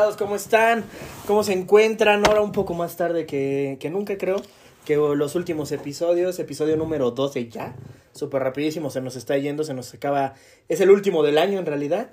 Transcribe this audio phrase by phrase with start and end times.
[0.00, 0.84] Interceptados, ¿cómo están?
[1.26, 2.24] ¿Cómo se encuentran?
[2.24, 4.40] Ahora un poco más tarde que, que nunca creo
[4.86, 7.74] que los últimos episodios, episodio número 12 ya,
[8.12, 10.34] súper rapidísimo, se nos está yendo, se nos acaba,
[10.70, 12.12] es el último del año en realidad,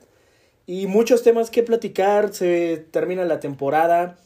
[0.65, 4.17] y muchos temas que platicar, se termina la temporada,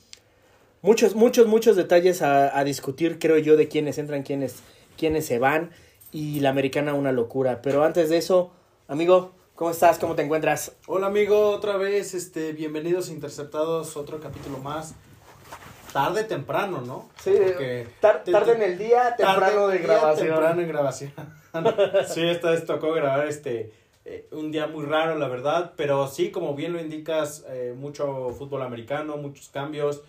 [0.82, 4.56] muchos, muchos, muchos detalles a, a discutir, creo yo, de quiénes entran, quiénes,
[4.98, 5.70] quiénes se van,
[6.12, 8.52] y la americana una locura, pero antes de eso,
[8.88, 10.00] amigo, ¿Cómo estás?
[10.00, 10.76] ¿Cómo te encuentras?
[10.88, 14.96] Hola amigo, otra vez, este, bienvenidos a Interceptados, otro capítulo más.
[15.94, 17.12] Tarde temprano, ¿no?
[17.22, 17.32] Sí,
[18.00, 20.30] tarde en el día, temprano de grabación.
[20.30, 21.14] Temprano en grabación.
[22.08, 23.72] sí, esta vez tocó grabar este
[24.04, 28.32] eh, un día muy raro, la verdad, pero sí, como bien lo indicas, eh, mucho
[28.32, 30.02] fútbol americano, muchos cambios.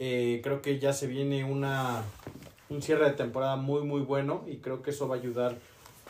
[0.00, 2.02] Eh, creo que ya se viene una
[2.70, 5.54] un cierre de temporada muy muy bueno y creo que eso va a ayudar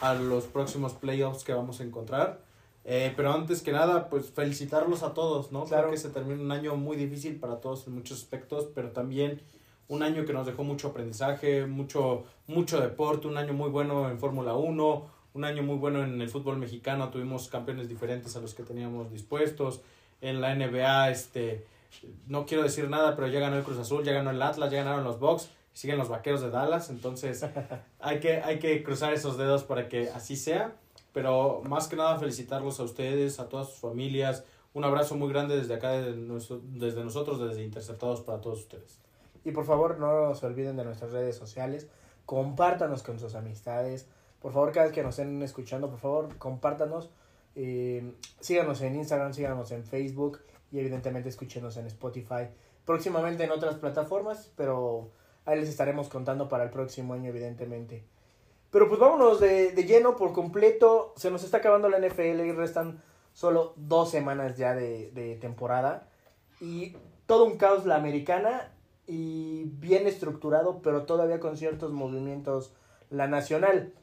[0.00, 2.45] a los próximos playoffs que vamos a encontrar.
[2.88, 5.64] Eh, pero antes que nada, pues felicitarlos a todos, ¿no?
[5.64, 5.88] Claro.
[5.88, 9.42] Creo que se termina un año muy difícil para todos en muchos aspectos, pero también
[9.88, 14.20] un año que nos dejó mucho aprendizaje, mucho, mucho deporte, un año muy bueno en
[14.20, 18.54] Fórmula 1, un año muy bueno en el fútbol mexicano, tuvimos campeones diferentes a los
[18.54, 19.80] que teníamos dispuestos,
[20.20, 21.66] en la NBA, este,
[22.28, 24.78] no quiero decir nada, pero ya ganó el Cruz Azul, ya ganó el Atlas, ya
[24.78, 27.44] ganaron los Bucks, siguen los Vaqueros de Dallas, entonces
[28.00, 30.74] hay que, hay que cruzar esos dedos para que así sea.
[31.16, 34.44] Pero más que nada felicitarlos a ustedes, a todas sus familias.
[34.74, 38.98] Un abrazo muy grande desde acá, desde, nosotros, desde Interceptados para todos ustedes.
[39.42, 41.88] Y por favor no se olviden de nuestras redes sociales.
[42.26, 44.06] Compártanos con sus amistades.
[44.42, 47.08] Por favor, cada vez que nos estén escuchando, por favor, compártanos.
[47.54, 52.50] Eh, síganos en Instagram, síganos en Facebook y evidentemente escúchenos en Spotify.
[52.84, 55.08] Próximamente en otras plataformas, pero
[55.46, 58.04] ahí les estaremos contando para el próximo año, evidentemente.
[58.76, 61.14] Pero pues vámonos de, de, lleno por completo.
[61.16, 63.00] Se nos está acabando la NFL y restan
[63.32, 66.10] solo dos semanas ya de, temporada.
[66.60, 66.94] Y
[67.24, 68.70] todo un caos la americana
[69.06, 72.74] y bien estructurado, pero todavía con ciertos movimientos
[73.08, 73.94] la nacional.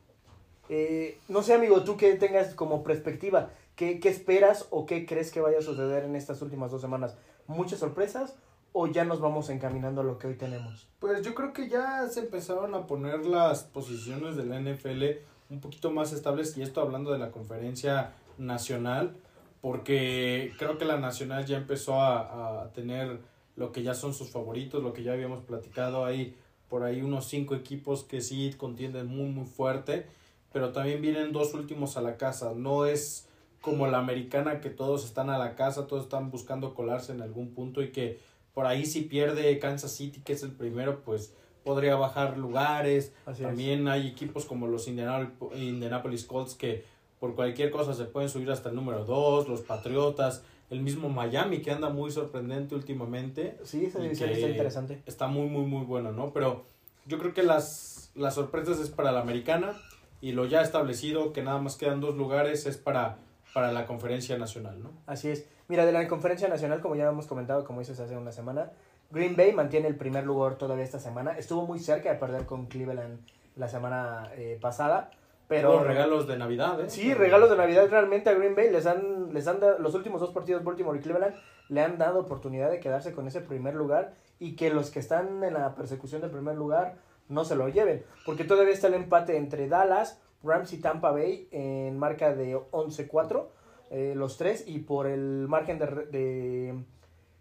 [0.69, 5.31] Eh, no sé, amigo, tú que tengas como perspectiva, ¿qué, ¿qué esperas o qué crees
[5.31, 7.15] que vaya a suceder en estas últimas dos semanas?
[7.45, 8.37] ¿Muchas sorpresas
[8.73, 10.87] o ya nos vamos encaminando a lo que hoy tenemos?
[10.99, 15.03] Pues yo creo que ya se empezaron a poner las posiciones de la NFL
[15.49, 19.15] un poquito más estables y esto hablando de la conferencia nacional,
[19.61, 23.19] porque creo que la nacional ya empezó a, a tener
[23.55, 26.35] lo que ya son sus favoritos, lo que ya habíamos platicado ahí,
[26.67, 30.07] por ahí unos cinco equipos que sí contienden muy muy fuerte,
[30.51, 33.27] pero también vienen dos últimos a la casa, no es
[33.61, 37.53] como la americana que todos están a la casa, todos están buscando colarse en algún
[37.53, 38.19] punto y que
[38.53, 41.33] por ahí si pierde Kansas City, que es el primero, pues
[41.63, 43.13] podría bajar lugares.
[43.41, 46.83] También hay equipos como los Indianapolis Colts que
[47.19, 51.61] por cualquier cosa se pueden subir hasta el número 2, los Patriotas, el mismo Miami
[51.61, 53.57] que anda muy sorprendente últimamente.
[53.63, 55.01] Sí, esa división está interesante.
[55.05, 56.33] Está muy, muy, muy bueno, ¿no?
[56.33, 56.65] Pero
[57.05, 59.73] yo creo que las, las sorpresas es para la americana
[60.19, 63.19] y lo ya establecido, que nada más quedan dos lugares, es para,
[63.53, 64.91] para la conferencia nacional, ¿no?
[65.05, 65.47] Así es.
[65.67, 68.71] Mira, de la conferencia nacional, como ya hemos comentado, como dices hace una semana,
[69.11, 71.37] Green Bay mantiene el primer lugar todavía esta semana.
[71.37, 73.19] Estuvo muy cerca de perder con Cleveland
[73.55, 75.11] la semana eh, pasada.
[75.47, 76.89] Pero los regalos de Navidad, ¿eh?
[76.89, 80.19] Sí, regalos de Navidad realmente a Green Bay les han, les han dado, los últimos
[80.19, 81.35] dos partidos Baltimore y Cleveland
[81.69, 85.43] le han dado oportunidad de quedarse con ese primer lugar y que los que están
[85.43, 86.95] en la persecución del primer lugar
[87.29, 91.47] no se lo lleven, porque todavía está el empate entre Dallas, Rams y Tampa Bay
[91.51, 93.45] en marca de 11-4
[93.91, 96.75] eh, los tres y por el margen de, de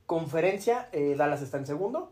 [0.07, 2.11] conferencia eh, Dallas está en segundo.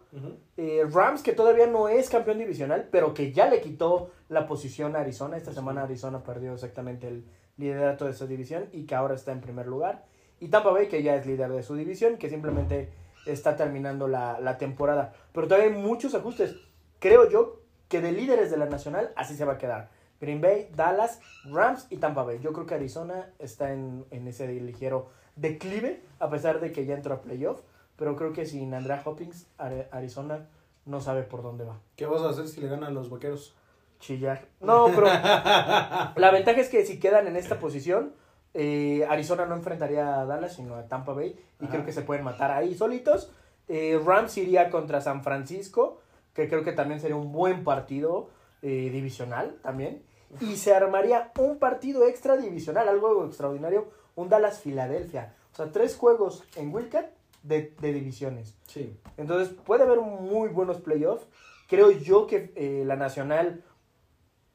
[0.57, 4.97] eh, Rams que todavía no es campeón divisional, pero que ya le quitó la posición
[4.97, 5.37] a Arizona.
[5.37, 7.25] Esta semana Arizona perdió exactamente el
[7.59, 10.05] liderato de esa división y que ahora está en primer lugar.
[10.39, 12.89] Y Tampa Bay que ya es líder de su división, que simplemente
[13.27, 15.13] está terminando la, la temporada.
[15.33, 16.57] Pero todavía hay muchos ajustes.
[16.99, 19.91] Creo yo que de líderes de la nacional así se va a quedar.
[20.21, 22.39] Green Bay, Dallas, Rams y Tampa Bay.
[22.41, 26.95] Yo creo que Arizona está en, en ese ligero declive, a pesar de que ya
[26.95, 27.61] entró a playoff.
[27.97, 30.47] Pero creo que sin Andrea Hopkins, Arizona
[30.87, 31.79] no sabe por dónde va.
[31.97, 33.55] ¿Qué vas a hacer si le ganan los vaqueros?
[33.99, 34.47] Chillar.
[34.61, 38.15] No, pero la ventaja es que si quedan en esta posición,
[38.55, 41.39] eh, Arizona no enfrentaría a Dallas, sino a Tampa Bay.
[41.61, 41.73] Y Ajá.
[41.73, 43.31] creo que se pueden matar ahí solitos.
[43.69, 46.01] Eh, Rams iría contra San Francisco,
[46.33, 48.31] que creo que también sería un buen partido
[48.63, 50.03] eh, divisional también.
[50.41, 55.35] Y se armaría un partido extra divisional, algo extraordinario, un Dallas-Filadelfia.
[55.53, 57.11] O sea, tres juegos en Wildcat
[57.43, 58.55] de, de, divisiones.
[58.67, 58.97] Sí.
[59.17, 61.27] Entonces puede haber muy buenos playoffs.
[61.69, 63.65] Creo yo que eh, la Nacional,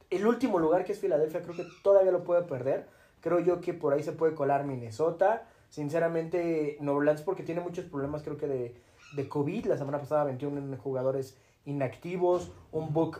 [0.09, 2.87] el último lugar que es Filadelfia, creo que todavía lo puede perder.
[3.19, 7.83] Creo yo que por ahí se puede colar Minnesota, Sinceramente, Nueva Orleans porque tiene muchos
[7.83, 8.75] problemas creo que de,
[9.13, 9.65] de COVID.
[9.65, 13.19] La semana pasada 21 jugadores inactivos, un book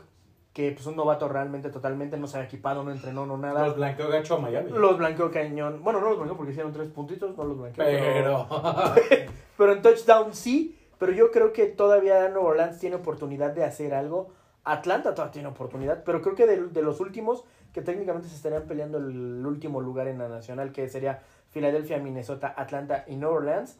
[0.56, 3.66] que pues un novato realmente totalmente no se ha equipado, no entrenó, no nada.
[3.66, 4.70] Los blanqueó gacho a Miami.
[4.70, 5.84] Los blanqueó cañón.
[5.84, 7.84] Bueno, no los blanqueó porque hicieron tres puntitos, no los blanqueó.
[7.84, 8.46] Pero...
[8.48, 10.74] Pero, pero en touchdown sí.
[10.98, 14.30] Pero yo creo que todavía Nueva Orleans tiene oportunidad de hacer algo.
[14.64, 17.44] Atlanta todavía tiene oportunidad, pero creo que de, de los últimos
[17.74, 21.20] que técnicamente se estarían peleando el último lugar en la nacional, que sería
[21.50, 23.76] Filadelfia, Minnesota, Atlanta y Nueva Orleans,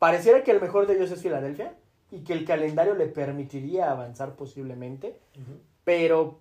[0.00, 1.76] pareciera que el mejor de ellos es Filadelfia
[2.10, 5.16] y que el calendario le permitiría avanzar posiblemente,
[5.84, 6.38] pero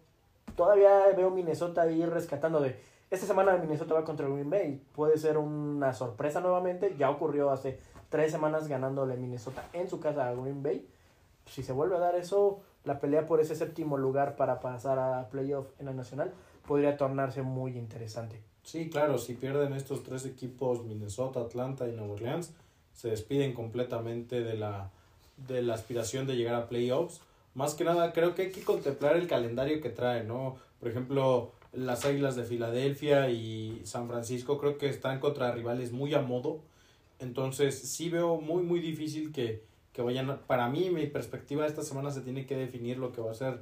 [0.55, 2.79] todavía veo Minnesota ir rescatando de...
[3.09, 7.77] Esta semana Minnesota va contra Green Bay, puede ser una sorpresa nuevamente, ya ocurrió hace
[8.09, 10.87] tres semanas ganándole Minnesota en su casa a Green Bay.
[11.45, 15.27] Si se vuelve a dar eso, la pelea por ese séptimo lugar para pasar a
[15.29, 16.31] playoff en la nacional
[16.65, 18.39] podría tornarse muy interesante.
[18.63, 22.53] Sí, claro, si pierden estos tres equipos, Minnesota, Atlanta y Nueva Orleans,
[22.93, 24.89] se despiden completamente de la,
[25.47, 27.21] de la aspiración de llegar a playoffs.
[27.53, 30.57] Más que nada, creo que hay que contemplar el calendario que trae, ¿no?
[30.79, 36.13] Por ejemplo, las Águilas de Filadelfia y San Francisco creo que están contra rivales muy
[36.13, 36.61] a modo.
[37.19, 39.63] Entonces, sí veo muy, muy difícil que,
[39.93, 40.39] que vayan.
[40.47, 43.61] Para mí, mi perspectiva esta semana se tiene que definir lo que va a ser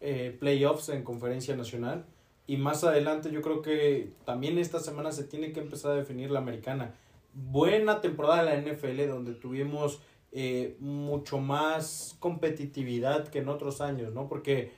[0.00, 2.04] eh, playoffs en conferencia nacional.
[2.46, 6.30] Y más adelante yo creo que también esta semana se tiene que empezar a definir
[6.30, 6.94] la americana.
[7.32, 10.00] Buena temporada de la NFL donde tuvimos
[10.32, 14.28] eh, mucho más competitividad que en otros años, ¿no?
[14.28, 14.72] Porque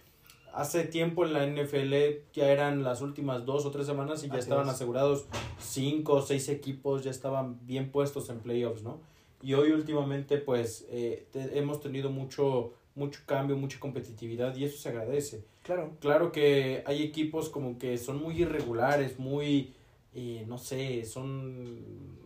[0.55, 1.95] hace tiempo en la NFL
[2.33, 5.27] ya eran las últimas dos o tres semanas y ya estaban asegurados
[5.59, 9.01] cinco o seis equipos, ya estaban bien puestos en playoffs, ¿no?
[9.43, 14.89] Y hoy últimamente pues eh, hemos tenido mucho, mucho cambio, mucha competitividad y eso se
[14.89, 15.45] agradece.
[15.63, 15.91] Claro.
[16.01, 19.75] Claro que hay equipos como que son muy irregulares, muy,
[20.15, 22.22] eh, no sé, son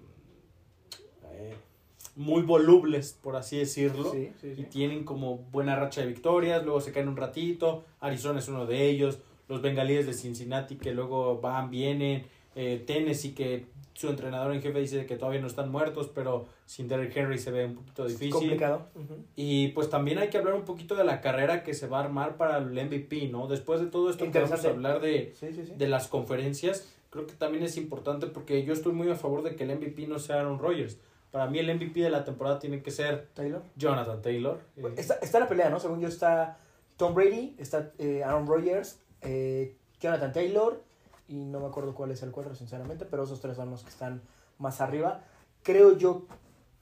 [2.16, 4.10] muy volubles, por así decirlo.
[4.10, 4.62] Sí, sí, sí.
[4.62, 7.84] Y tienen como buena racha de victorias, luego se caen un ratito.
[8.00, 9.18] Arizona es uno de ellos.
[9.48, 12.24] Los bengalíes de Cincinnati que luego van, vienen.
[12.56, 16.88] Eh, Tennessee que su entrenador en jefe dice que todavía no están muertos, pero sin
[16.88, 18.30] Derrick Henry se ve un poquito difícil.
[18.30, 18.88] Complicado.
[19.36, 22.04] Y pues también hay que hablar un poquito de la carrera que se va a
[22.04, 23.46] armar para el MVP, ¿no?
[23.46, 25.72] Después de todo esto que vamos a hablar de, Sí, sí, sí.
[25.76, 29.54] de las conferencias, creo que también es importante porque yo estoy muy a favor de
[29.54, 30.98] que el MVP no sea Aaron Rodgers.
[31.36, 33.62] Para mí el MVP de la temporada tiene que ser Taylor.
[33.76, 34.58] Jonathan Taylor.
[34.74, 35.78] Eh, Está, está la pelea, ¿no?
[35.78, 36.56] Según yo está
[36.96, 40.82] Tom Brady, está eh, Aaron Rodgers, eh, Jonathan Taylor
[41.28, 43.90] y no me acuerdo cuál es el cuadro, sinceramente, pero esos tres son los que
[43.90, 44.22] están
[44.56, 45.24] más arriba.
[45.62, 46.24] Creo yo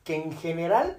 [0.05, 0.99] que en general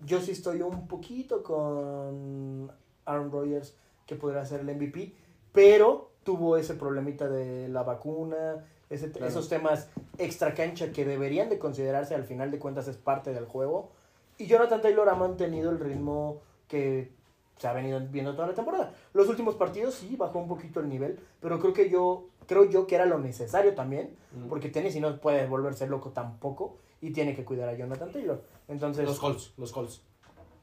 [0.00, 2.72] yo sí estoy un poquito con
[3.04, 3.76] Aaron Rodgers
[4.06, 5.14] que podría ser el MVP,
[5.52, 9.26] pero tuvo ese problemita de la vacuna, ese, Claro.
[9.26, 9.88] esos temas
[10.18, 13.92] extra cancha que deberían de considerarse al final de cuentas es parte del juego.
[14.38, 17.12] Y Jonathan Taylor ha mantenido el ritmo que
[17.56, 18.92] se ha venido viendo toda la temporada.
[19.12, 22.86] Los últimos partidos sí bajó un poquito el nivel, pero creo que yo creo yo
[22.86, 27.34] que era lo necesario también, mm, porque Tennessee no puede volverse loco tampoco y tiene
[27.34, 28.42] que cuidar a Jonathan Taylor.
[28.68, 30.02] Entonces, los Colts, los Colts.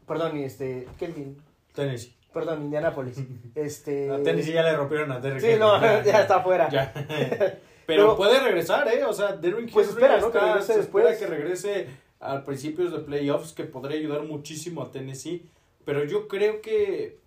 [0.06, 1.42] perdón, y este, Kelvin,
[1.74, 2.16] Tennessee.
[2.34, 3.18] perdón, Indianapolis.
[3.56, 6.70] Este A Tennessee ya le rompieron a Derrick Sí, no, ya está afuera.
[6.70, 6.94] Ya.
[7.96, 9.04] Pero, Pero- puede regresar, ¿eh?
[9.06, 10.28] O sea, Derrick Pues espera, ¿no?
[10.28, 11.18] está- Que regrese se espera después.
[11.20, 11.88] que regrese
[12.20, 15.46] a principios de playoffs, que podría ayudar muchísimo a Tennessee.
[15.86, 17.20] Pero yo creo que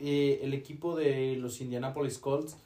[0.00, 2.56] eh, el equipo de los Indianapolis Colts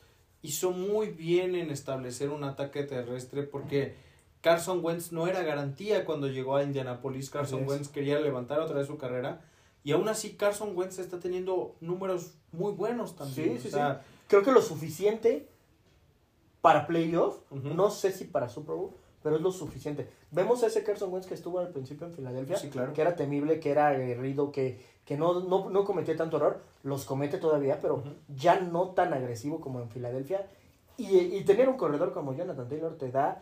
[0.42, 3.94] hizo muy bien en establecer un ataque terrestre porque
[4.40, 7.28] Carson Wentz no era garantía cuando llegó a Indianapolis.
[7.30, 7.66] Carson.
[7.68, 9.40] Wentz quería levantar otra vez su carrera.
[9.84, 13.54] Y aún así Carson Wentz está teniendo números muy buenos también.
[13.56, 15.48] Sí, sí, o sea, Creo que lo suficiente
[16.60, 18.90] para playoff, no sé si para Super Bowl,
[19.22, 20.08] pero es lo suficiente.
[20.30, 22.92] Vemos a ese Carson Wentz que estuvo al principio en Filadelfia, Sí, claro.
[22.92, 27.04] que era temible, que era aguerrido, que, que no, no, no cometía tanto error, los
[27.04, 28.02] comete todavía, pero
[28.36, 30.46] ya no tan agresivo como en Filadelfia.
[30.96, 33.40] Y, y tener un corredor como Jonathan Taylor te da,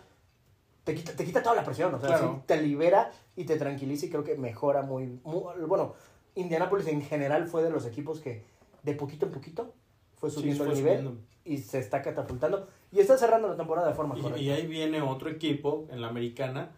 [0.84, 2.34] te quita, te quita toda la presión, o sea, Claro.
[2.36, 5.94] sí, te libera y te tranquiliza y creo que mejora muy, muy- bueno,
[6.34, 8.44] Indianapolis en general fue de los equipos que
[8.82, 9.72] de poquito en poquito
[10.16, 11.20] fue Sí, subiendo fue el nivel subiendo.
[11.46, 14.42] Y se está catapultando y está cerrando la temporada de forma Y, correcta.
[14.42, 16.70] y ahí viene otro equipo en la americana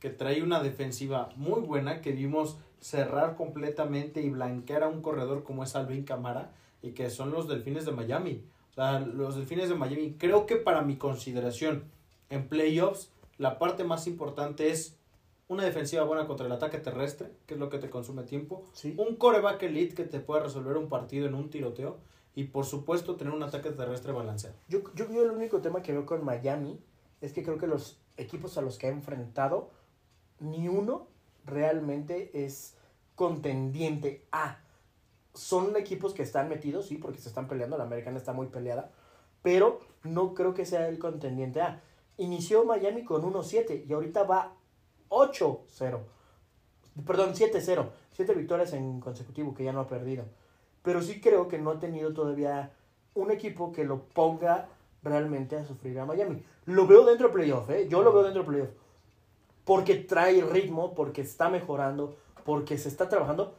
[0.00, 5.42] que trae una defensiva muy buena que vimos cerrar completamente y blanquear a un corredor
[5.42, 6.52] como es Alvin Camara
[6.82, 8.42] y que son los Delfines de Miami.
[8.72, 11.84] O sea, los Delfines de Miami, creo que para mi consideración
[12.28, 14.96] en playoffs, la parte más importante es
[15.48, 18.94] una defensiva buena contra el ataque terrestre, que es lo que te consume tiempo, Sí.
[18.98, 21.96] un coreback elite que te pueda resolver un partido en un tiroteo
[22.36, 24.54] y por supuesto tener un ataque terrestre balanceado.
[24.68, 26.78] Yo, yo, yo el único tema que veo con Miami
[27.22, 29.70] es que creo que los equipos a los que ha enfrentado,
[30.38, 31.08] ni uno
[31.46, 32.76] realmente es
[33.14, 34.58] contendiente a.
[35.32, 38.92] Son equipos que están metidos, sí, porque se están peleando, la americana está muy peleada,
[39.42, 41.82] pero no creo que sea el contendiente A.
[42.18, 44.54] Inició Miami con 1-7 y ahorita va
[45.08, 46.00] 8-0.
[47.06, 47.88] Perdón, 7-0.
[48.12, 50.24] 7 victorias en consecutivo que ya no ha perdido.
[50.86, 52.70] Pero sí creo que no ha tenido todavía
[53.14, 54.68] un equipo que lo ponga
[55.02, 56.44] realmente a sufrir a Miami.
[56.64, 57.88] Lo veo dentro del playoff, ¿eh?
[57.88, 58.70] Yo lo veo dentro del playoff.
[59.64, 62.14] Porque trae ritmo, porque está mejorando,
[62.44, 63.56] porque se está trabajando,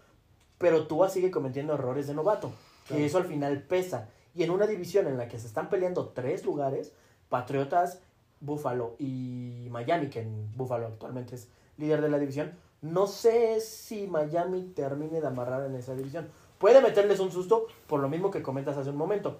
[0.58, 2.54] pero Tua sigue cometiendo errores de novato,
[2.88, 3.04] que Claro.
[3.04, 4.08] eso al final pesa.
[4.34, 6.94] Y en una división en la que se están peleando tres lugares,
[7.28, 8.00] Patriotas,
[8.40, 14.08] Buffalo y Miami, que en Buffalo actualmente es líder de la división, no sé si
[14.08, 16.30] Miami termine de amarrar en esa división.
[16.58, 19.38] Puede meterles un susto por lo mismo que comentas hace un momento.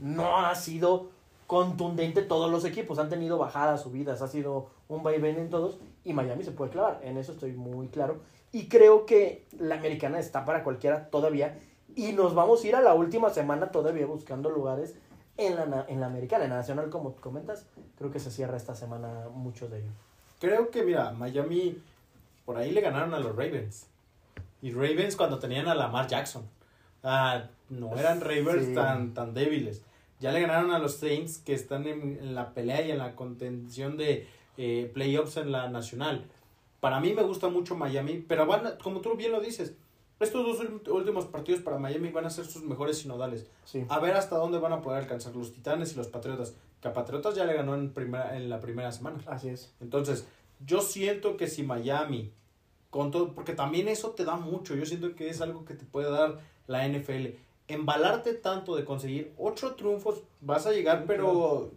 [0.00, 1.08] No ha sido
[1.46, 6.12] contundente todos los equipos, han tenido bajadas, subidas, ha sido un vaivén en todos y
[6.12, 8.20] Miami se puede clavar, en eso estoy muy claro.
[8.52, 11.58] Y creo que la americana está para cualquiera todavía
[11.94, 14.94] y nos vamos a ir a la última semana todavía buscando lugares
[15.36, 18.74] en la, en la americana, en la nacional como comentas, creo que se cierra esta
[18.74, 19.94] semana muchos de ellos.
[20.40, 21.78] Creo que, mira, Miami
[22.44, 23.86] por ahí le ganaron a los Ravens.
[24.62, 26.44] Y Ravens cuando tenían a Lamar Jackson.
[27.02, 28.74] Ah, no eran Ravens Sí.
[28.74, 29.82] tan, tan débiles.
[30.20, 33.16] Ya le ganaron a los Saints que están en, en la pelea y en la
[33.16, 36.24] contención de eh, playoffs en la nacional.
[36.80, 39.74] Para mí me gusta mucho Miami, pero van, a- como tú bien lo dices,
[40.20, 43.48] estos dos últimos partidos para Miami van a ser sus mejores sinodales.
[43.64, 43.84] Sí.
[43.88, 46.54] A ver hasta dónde van a poder alcanzar los Titanes y los Patriotas.
[46.80, 49.18] Que a Patriotas ya le ganó en, primera, en la primera semana.
[49.26, 49.72] Así es.
[49.80, 50.26] Entonces,
[50.64, 52.30] yo siento que si Miami,
[52.92, 55.86] con todo, porque también eso te da mucho, yo siento que es algo que te
[55.86, 57.28] puede dar la NFL.
[57.66, 61.72] Embalarte tanto de conseguir ocho triunfos, vas a llegar, pero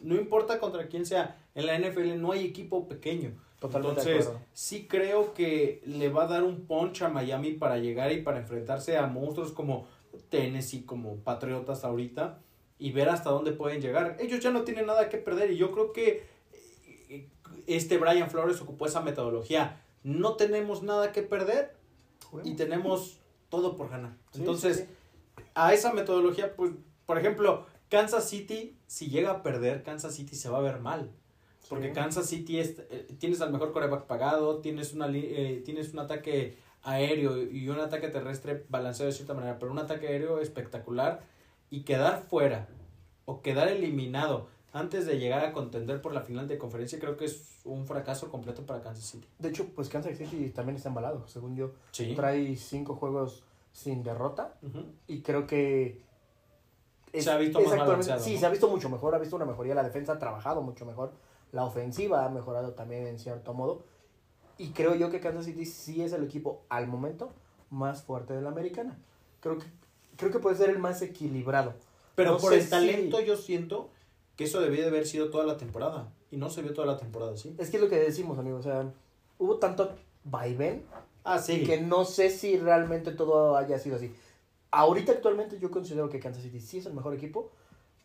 [0.00, 3.32] no importa contra quién sea, en la NFL no hay equipo pequeño.
[3.58, 8.12] Totalmente Entonces, sí creo que le va a dar un punch a Miami para llegar
[8.12, 9.88] y para enfrentarse a monstruos como
[10.28, 12.38] Tennessee, como Patriotas ahorita,
[12.78, 14.16] y ver hasta dónde pueden llegar.
[14.20, 16.22] Ellos ya no tienen nada que perder y yo creo que
[17.10, 17.28] eh,
[17.66, 19.80] este Brian Flores ocupó esa metodología.
[20.04, 21.76] No tenemos nada que perder
[22.44, 23.18] y tenemos
[23.48, 24.16] todo por ganar.
[24.30, 24.84] Sí, Entonces, sí,
[25.36, 25.42] sí.
[25.54, 26.72] a esa metodología, pues,
[27.06, 31.10] por ejemplo, Kansas City, si llega a perder, Kansas City se va a ver mal.
[31.68, 31.92] Porque.
[31.92, 36.58] Kansas City es, eh, tienes al mejor coreback pagado, tienes, una, eh, tienes un ataque
[36.82, 41.22] aéreo y un ataque terrestre balanceado de cierta manera, pero un ataque aéreo espectacular
[41.70, 42.68] y quedar fuera
[43.24, 47.24] o quedar eliminado antes de llegar a contender por la final de conferencia creo que
[47.26, 49.26] es un fracaso completo para Kansas City.
[49.38, 51.70] De hecho, pues Kansas City también está embalado, según yo.
[51.92, 52.12] Sí.
[52.16, 54.84] Trae cinco juegos sin derrota Ujú.
[55.06, 56.02] y creo que...
[57.16, 58.40] Se ha visto más actualmente- balanceado, Sí, ¿no?
[58.40, 59.74] se ha visto mucho mejor, ha visto una mejoría.
[59.76, 61.12] La defensa ha trabajado mucho mejor.
[61.52, 63.84] La ofensiva ha mejorado también en cierto modo.
[64.58, 67.30] Y creo yo que Kansas City sí es el equipo al momento
[67.70, 68.98] más fuerte de la americana.
[69.40, 69.66] Creo que,
[70.16, 71.74] creo que puede ser el más equilibrado.
[72.16, 73.90] Pero No por el si- talento yo siento
[74.36, 76.96] que eso debía de haber sido toda la temporada y no se vio toda la
[76.96, 77.54] temporada, ¿sí?
[77.58, 78.58] Es que es lo que decimos, amigo.
[78.58, 78.92] O sea,
[79.38, 79.90] hubo tanto
[80.24, 80.84] vaivén
[81.24, 81.64] Ah, sí.
[81.64, 84.12] que no sé si realmente todo haya sido así.
[84.70, 87.50] Ahorita actualmente yo considero que Kansas City sí es el mejor equipo,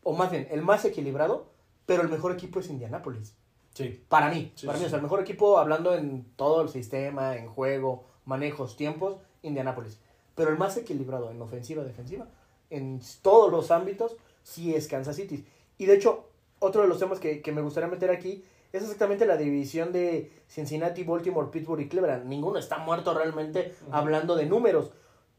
[0.04, 1.48] o más bien el más equilibrado,
[1.86, 3.34] pero el mejor equipo es Indianapolis.
[3.74, 4.04] Sí.
[4.08, 6.70] Para mí, Sí, para sí, mí, o sea, el mejor equipo hablando en todo el
[6.70, 10.00] sistema, en juego, manejos, tiempos, Indianapolis.
[10.36, 12.28] Pero el más equilibrado en ofensiva, defensiva,
[12.70, 15.46] en todos los ámbitos, sí es Kansas City.
[15.80, 16.26] Y de hecho,
[16.60, 20.32] otro de los temas que, que me gustaría meter aquí es exactamente la división de
[20.48, 22.26] Cincinnati, Baltimore, Pittsburgh y Cleveland.
[22.26, 24.92] Ninguno está muerto realmente hablando de números.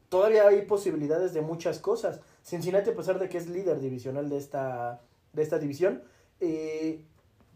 [0.09, 2.20] Todavía hay posibilidades de muchas cosas.
[2.42, 6.02] Cincinnati, a pesar de que es líder divisional de esta, de esta división,
[6.40, 7.04] eh,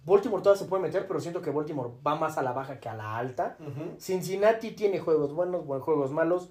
[0.04, 2.88] Baltimore todavía se puede meter, pero siento que Baltimore va más a la baja que
[2.88, 3.56] a la alta.
[3.98, 6.50] Cincinnati tiene juegos buenos, buen juegos malos.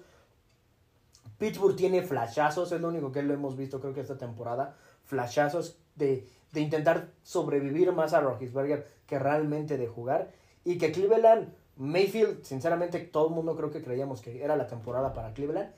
[1.38, 4.76] Pittsburgh tiene flashazos, es lo único que lo hemos visto creo que esta temporada.
[5.04, 10.32] Flashazos de, de intentar sobrevivir más a Roethlisberger que realmente de jugar.
[10.64, 15.12] Y que Cleveland, Mayfield, sinceramente todo el mundo creo que creíamos que era la temporada
[15.12, 15.72] para Cleveland.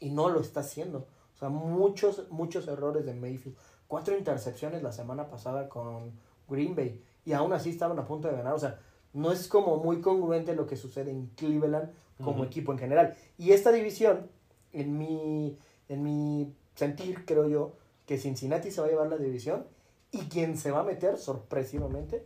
[0.00, 1.06] Y no lo está haciendo.
[1.34, 3.56] O sea, muchos, muchos errores de Mayfield.
[3.88, 6.12] Cuatro intercepciones la semana pasada con
[6.48, 7.02] Green Bay.
[7.24, 8.54] Y aún así estaban a punto de ganar.
[8.54, 8.78] O sea,
[9.12, 11.90] no es como muy congruente lo que sucede en Cleveland
[12.22, 13.16] como equipo en general.
[13.38, 14.28] Y esta división,
[14.72, 15.58] en mi,
[15.88, 17.72] en mi sentir, creo yo,
[18.06, 19.66] que Cincinnati se va a llevar la división.
[20.10, 22.24] Y quien se va a meter sorpresivamente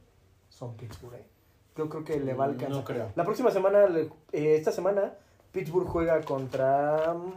[0.51, 1.15] son Pittsburgh.
[1.15, 1.25] ¿eh?
[1.77, 2.77] Yo creo que le va a alcanzar.
[2.77, 3.13] No creo.
[3.15, 3.87] La próxima semana,
[4.33, 5.15] eh, esta semana,
[5.53, 7.15] Pittsburgh juega contra.
[7.15, 7.33] mm,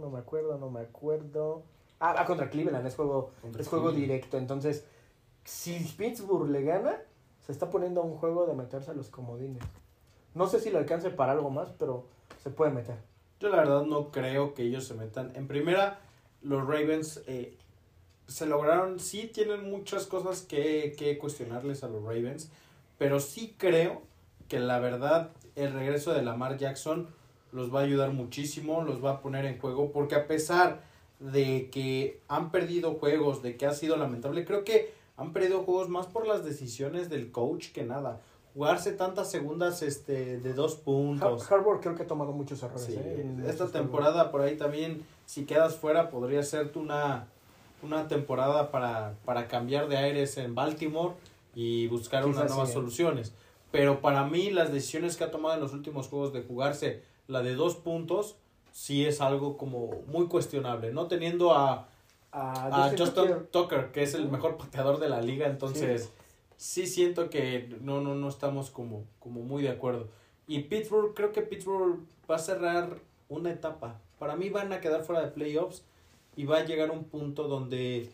[0.00, 1.62] No me acuerdo, no me acuerdo.
[2.00, 4.36] Ah, va contra Cleveland, es juego, es juego directo.
[4.36, 4.84] Entonces,
[5.44, 6.96] si Pittsburgh le gana,
[7.46, 9.62] se está poniendo a un juego de meterse a los comodines.
[10.34, 12.06] No sé si le alcance para algo más, pero
[12.42, 12.96] se puede meter.
[13.40, 15.32] Yo la verdad no creo que ellos se metan.
[15.36, 16.00] En primera,
[16.44, 17.56] los Ravens eh,
[18.28, 22.50] se lograron, sí tienen muchas cosas que, que cuestionarles a los Ravens,
[22.98, 24.02] pero sí creo
[24.48, 27.08] que la verdad el regreso de Lamar Jackson
[27.52, 30.82] los va a ayudar muchísimo, los va a poner en juego, porque a pesar
[31.20, 35.88] de que han perdido juegos, de que ha sido lamentable, creo que han perdido juegos
[35.88, 38.20] más por las decisiones del coach que nada.
[38.54, 41.50] Jugarse tantas segundas este, de dos puntos.
[41.50, 42.84] Harbour creo que ha tomado muchos errores.
[42.84, 43.26] Sí, ¿eh?
[43.48, 47.28] Esta temporada por ahí también, si quedas fuera, podría ser una,
[47.82, 51.14] una temporada para, para cambiar de aires en Baltimore
[51.54, 53.32] y buscar Quizás unas nuevas sí, soluciones.
[53.70, 57.42] Pero para mí las decisiones que ha tomado en los últimos juegos de jugarse la
[57.42, 58.36] de dos puntos,
[58.72, 60.92] sí es algo como muy cuestionable.
[60.92, 61.88] No teniendo a,
[62.30, 63.46] A a Justin Tucker.
[63.50, 66.10] Tucker, que es el mejor pateador de la liga, entonces
[66.56, 70.08] sí, siento que no, no, no estamos como, como muy de acuerdo.
[70.46, 72.00] Y Pittsburgh, creo que Pittsburgh
[72.30, 74.00] va a cerrar una etapa.
[74.18, 75.82] Para mí van a quedar fuera de playoffs
[76.36, 78.10] y va a llegar un punto donde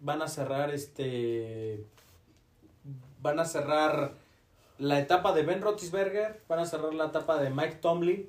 [0.00, 1.84] van a cerrar este
[3.20, 4.12] van a cerrar
[4.78, 8.28] la etapa de Ben Roethlisberger, van a cerrar la etapa de Mike Tomlin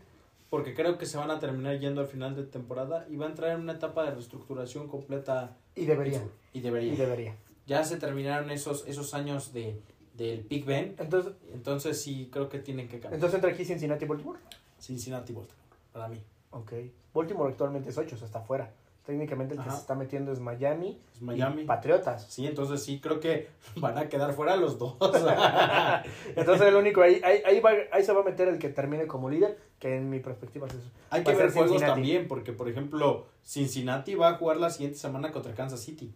[0.50, 3.30] porque creo que se van a terminar yendo al final de temporada y va a
[3.30, 6.22] entrar en una etapa de reestructuración completa Y debería.
[6.54, 6.94] y debería.
[6.94, 7.36] Y debería.
[7.66, 9.82] Ya se terminaron esos esos años de
[10.16, 13.16] del Big Ben, Entonces, entonces sí creo que tienen que cambiar.
[13.16, 14.40] entonces entra aquí Cincinnati y Baltimore.
[14.80, 15.60] Cincinnati Baltimore
[15.92, 16.22] para mí.
[16.56, 16.74] Ok.
[17.14, 18.72] Baltimore actualmente es 8, o sea, está fuera.
[19.06, 21.00] Técnicamente el que se está metiendo es Miami.
[21.14, 21.62] Es Miami.
[21.62, 22.26] y Patriotas.
[22.28, 24.96] Sí, entonces sí creo que van a quedar fuera los dos.
[26.36, 29.06] Entonces el único ahí, ahí, ahí, va, ahí se va a meter el que termine
[29.06, 30.90] como líder, que en mi perspectiva es eso.
[31.12, 31.94] Hay Va que ver juegos Cincinnati.
[31.94, 36.12] también, porque por ejemplo, Cincinnati va a jugar la siguiente semana contra Kansas City.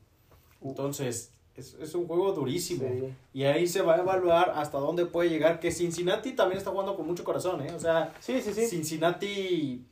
[0.61, 0.69] Uh.
[0.69, 2.87] Entonces, es, es un juego durísimo.
[2.89, 3.13] Sí.
[3.33, 5.59] Y ahí se va a evaluar hasta dónde puede llegar.
[5.59, 7.71] Que Cincinnati también está jugando con mucho corazón, ¿eh?
[7.73, 8.65] O sea, Sí, sí, sí.
[8.65, 9.85] Cincinnati,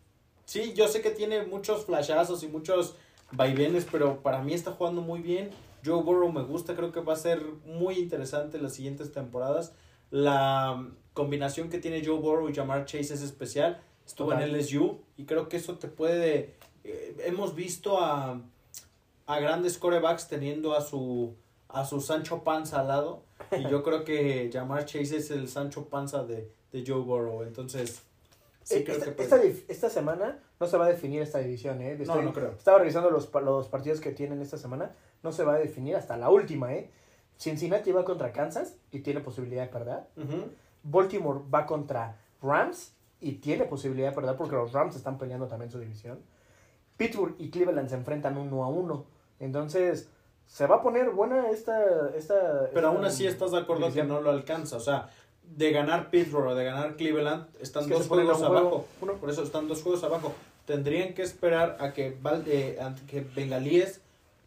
[0.47, 2.95] sí, yo sé que tiene muchos flashazos y muchos
[3.31, 5.51] vaivenes, pero para mí está jugando muy bien.
[5.85, 9.73] Joe Burrow me gusta, creo que va a ser muy interesante las siguientes temporadas.
[10.09, 13.81] La combinación que tiene Joe Burrow y Jamar Chase es especial.
[14.05, 14.49] Estuvo Total.
[14.49, 16.55] en LSU y creo que eso te puede...
[16.85, 18.41] eh, hemos visto a,
[19.25, 21.35] a grandes corebacks teniendo a su,
[21.67, 25.89] a su Sancho Panza al lado y yo creo que Jamar Chase es el Sancho
[25.89, 27.43] Panza de, de Joe Burrow.
[27.43, 28.01] Entonces,
[28.67, 31.97] sí Eh, creo esta, que esta, semana no se va a definir esta división, ¿eh?
[32.05, 32.51] No, no creo.
[32.51, 34.91] Estaba revisando los, los partidos que tienen esta semana.
[35.23, 36.91] No se va a definir hasta la última, ¿eh?
[37.37, 39.99] Cincinnati va contra Kansas y tiene posibilidad de perder.
[40.83, 45.71] Baltimore va contra Rams y tiene posibilidad de perder porque los Rams están peleando también
[45.71, 46.19] su división.
[46.97, 49.05] Pittsburgh y Cleveland se enfrentan uno a uno.
[49.39, 50.09] Entonces,
[50.47, 52.09] se va a poner buena esta...
[52.15, 54.77] esta Pero esta aún así estás de acuerdo que no lo alcanza.
[54.77, 55.09] O sea,
[55.55, 58.87] de ganar Pittsburgh o de ganar Cleveland, están Es que dos juegos juego, abajo.
[59.01, 59.13] uno.
[59.13, 60.33] Por eso están dos juegos abajo.
[60.65, 64.01] Tendrían que esperar a que, Val- eh, a que Bengalíes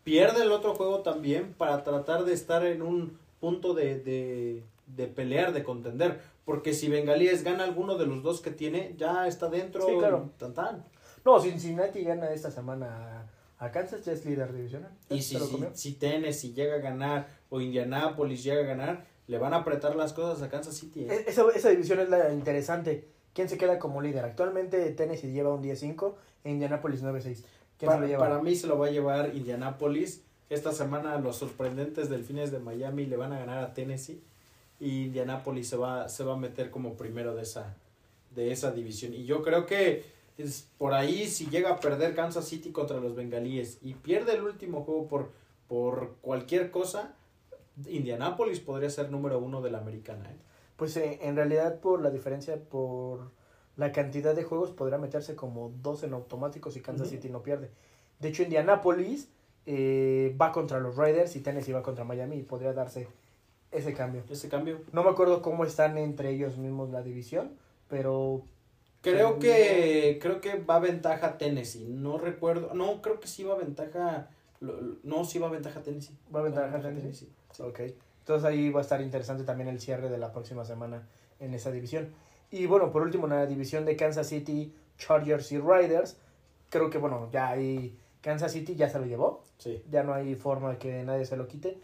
[0.05, 5.07] pierda el otro juego también para tratar de estar en un punto de, de, de
[5.07, 6.21] pelear, de contender.
[6.45, 9.87] Porque si Bengalíes gana alguno de los dos que tiene, ya está dentro.
[9.87, 10.31] Sí, claro.
[10.39, 10.85] Tan, tan.
[11.25, 13.27] No, Cincinnati gana esta semana
[13.59, 14.91] a, Kansas, ya es líder divisional.
[15.11, 19.39] Y ¿Se si, si, si Tennessee llega a ganar o Indianapolis llega a ganar, le
[19.39, 21.05] van a apretar las cosas a Kansas City.
[21.05, 21.09] ¿eh?
[21.27, 23.07] E- Esa, esa división es la interesante.
[23.33, 24.25] ¿Quién se queda como líder?
[24.25, 27.23] Actualmente Tennessee lleva un 10-5 e Indianapolis 9-6.
[27.23, 27.45] ¿Quién
[27.79, 28.19] se Para, lo lleva?
[28.19, 30.23] para mí se lo va a llevar Indianapolis.
[30.49, 34.21] Esta semana los sorprendentes delfines de Miami le van a ganar a Tennessee.
[34.81, 37.77] Y Indianapolis se va, se va a meter como primero de esa,
[38.35, 39.15] de esa división.
[39.15, 40.03] Y yo creo que
[40.39, 44.43] es por ahí si llega a perder Kansas City contra los bengalíes y pierde el
[44.43, 45.31] último juego por,
[45.69, 47.15] por cualquier cosa,
[47.89, 50.31] Indianapolis podría ser número uno de la americana.
[50.31, 50.37] ¿eh?
[50.77, 53.31] Pues eh, en realidad por la diferencia, por
[53.77, 57.09] la cantidad de juegos, podrá meterse como dos en automáticos y Kansas.
[57.09, 57.71] City no pierde.
[58.19, 59.29] De hecho, Indianapolis
[59.67, 63.09] eh, va contra los Raiders y Tennessee va contra Miami y podría darse
[63.71, 64.23] ese cambio.
[64.29, 64.81] Ese cambio.
[64.93, 67.53] No me acuerdo cómo están entre ellos mismos la división,
[67.89, 68.45] pero
[69.03, 71.87] Creo que creo que va ventaja Tennessee.
[71.89, 72.75] No recuerdo.
[72.75, 74.29] No, creo que sí va ventaja.
[74.61, 76.17] Lo- lo- No, sí va ventaja Tennessee.
[76.35, 77.29] va a ventaja Tennessee.
[77.53, 77.63] Sí.
[77.63, 77.81] Ok.
[78.21, 81.09] Entonces ahí va a estar interesante también el cierre de la próxima semana
[81.41, 82.09] en esa división.
[82.51, 86.17] Y bueno, por último, en la división de Kansas City, Chargers y Riders,
[86.69, 89.45] creo que bueno, ya ahí Kansas City ya se lo llevó.
[89.59, 89.83] Sí.
[89.91, 91.79] Ya no hay forma de que nadie se lo quite.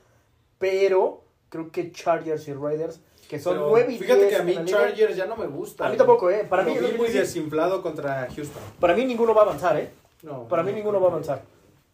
[0.59, 4.43] Pero creo que Chargers y Riders, que son Pero 9 y Fíjate 10 que a
[4.45, 5.87] mí la liga, Chargers ya no me gusta.
[5.87, 6.45] A mí tampoco, ¿eh?
[6.49, 8.63] Para Para mí, mí que muy desinflado contra Houston.
[8.81, 9.91] para mí ninguno va a avanzar, ¿eh?
[10.23, 10.47] No.
[10.49, 11.43] Para mí no, ninguno creo va a avanzar.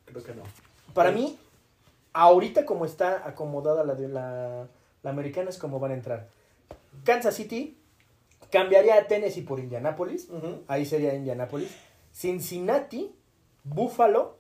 [0.07, 0.43] Creo que no.
[0.95, 1.15] Para Sí.
[1.17, 1.39] mí,
[2.13, 4.67] ahorita como está acomodada la de la,
[5.03, 6.29] la americana es como van a entrar.
[7.05, 7.79] Kansas City
[8.51, 10.29] cambiaría a Tennessee por Indianapolis.
[10.69, 11.75] Ahí sería Indianapolis.
[12.13, 13.15] Cincinnati,
[13.65, 14.37] Buffalo,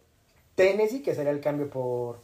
[0.54, 2.20] Tennessee, que sería el cambio por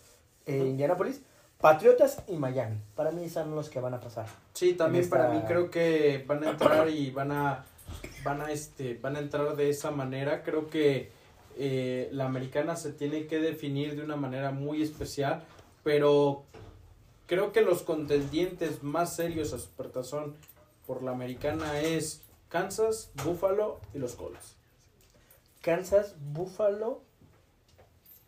[0.46, 1.22] eh, Indianapolis.
[1.60, 2.76] Patriotas y Miami.
[2.94, 4.26] Para mí son los que van a pasar.
[4.52, 7.64] Sí, también esta- para mí creo que van a entrar y van a
[8.22, 10.42] van a este van a entrar de esa manera.
[10.44, 11.10] Creo que
[11.58, 15.44] eh, la americana se tiene que definir de una manera muy especial,
[15.82, 16.44] pero
[17.26, 20.36] creo que los contendientes más serios a Supertazón
[20.86, 24.54] por la americana es Kansas, Buffalo y los Colts.
[25.60, 27.02] Kansas, Buffalo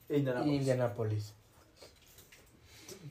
[0.08, 0.54] E Indianapolis.
[0.56, 1.34] Indianapolis.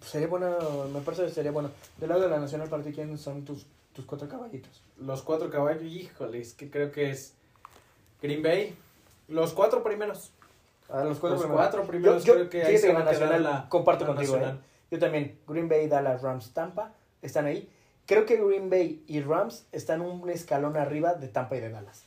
[0.05, 0.49] Sería bueno,
[0.93, 1.71] me parece que sería bueno.
[1.97, 4.83] Del lado de la Nacional Party, ¿quiénes son tus, tus cuatro caballitos?
[4.97, 7.35] Los cuatro caballos, híjole, es que creo que es
[8.21, 8.75] Green Bay.
[9.29, 10.31] Los cuatro primeros.
[10.89, 11.57] Ah, los cuatro Los primeros.
[11.57, 13.69] cuatro primeros Yo- yo- creo que ahí se que va la a quedar Nacional la
[13.69, 14.55] comparto la contigo, ¿eh?
[14.91, 15.39] Yo también.
[15.47, 17.69] Green Bay, Dallas, Rams, Tampa están ahí.
[18.07, 22.05] Creo que Green Bay y Rams están un escalón arriba de Tampa y de Dallas.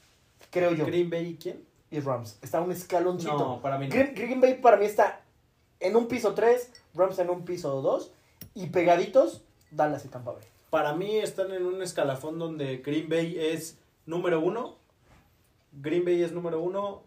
[0.51, 0.85] Creo yo.
[0.87, 1.65] Green Bay y quién?
[1.93, 2.39] Y Rams.
[2.43, 3.39] Está un escaloncito.
[3.39, 3.95] No, para mí no.
[3.95, 5.21] Green, Green Bay para mí está
[5.79, 8.11] en un piso 3, Rams en un piso 2
[8.55, 10.43] y pegaditos Dallas y Tampa Bay.
[10.71, 14.75] Para mí están en un escalafón donde Green Bay es número uno.
[15.73, 17.03] Green Bay es número uno.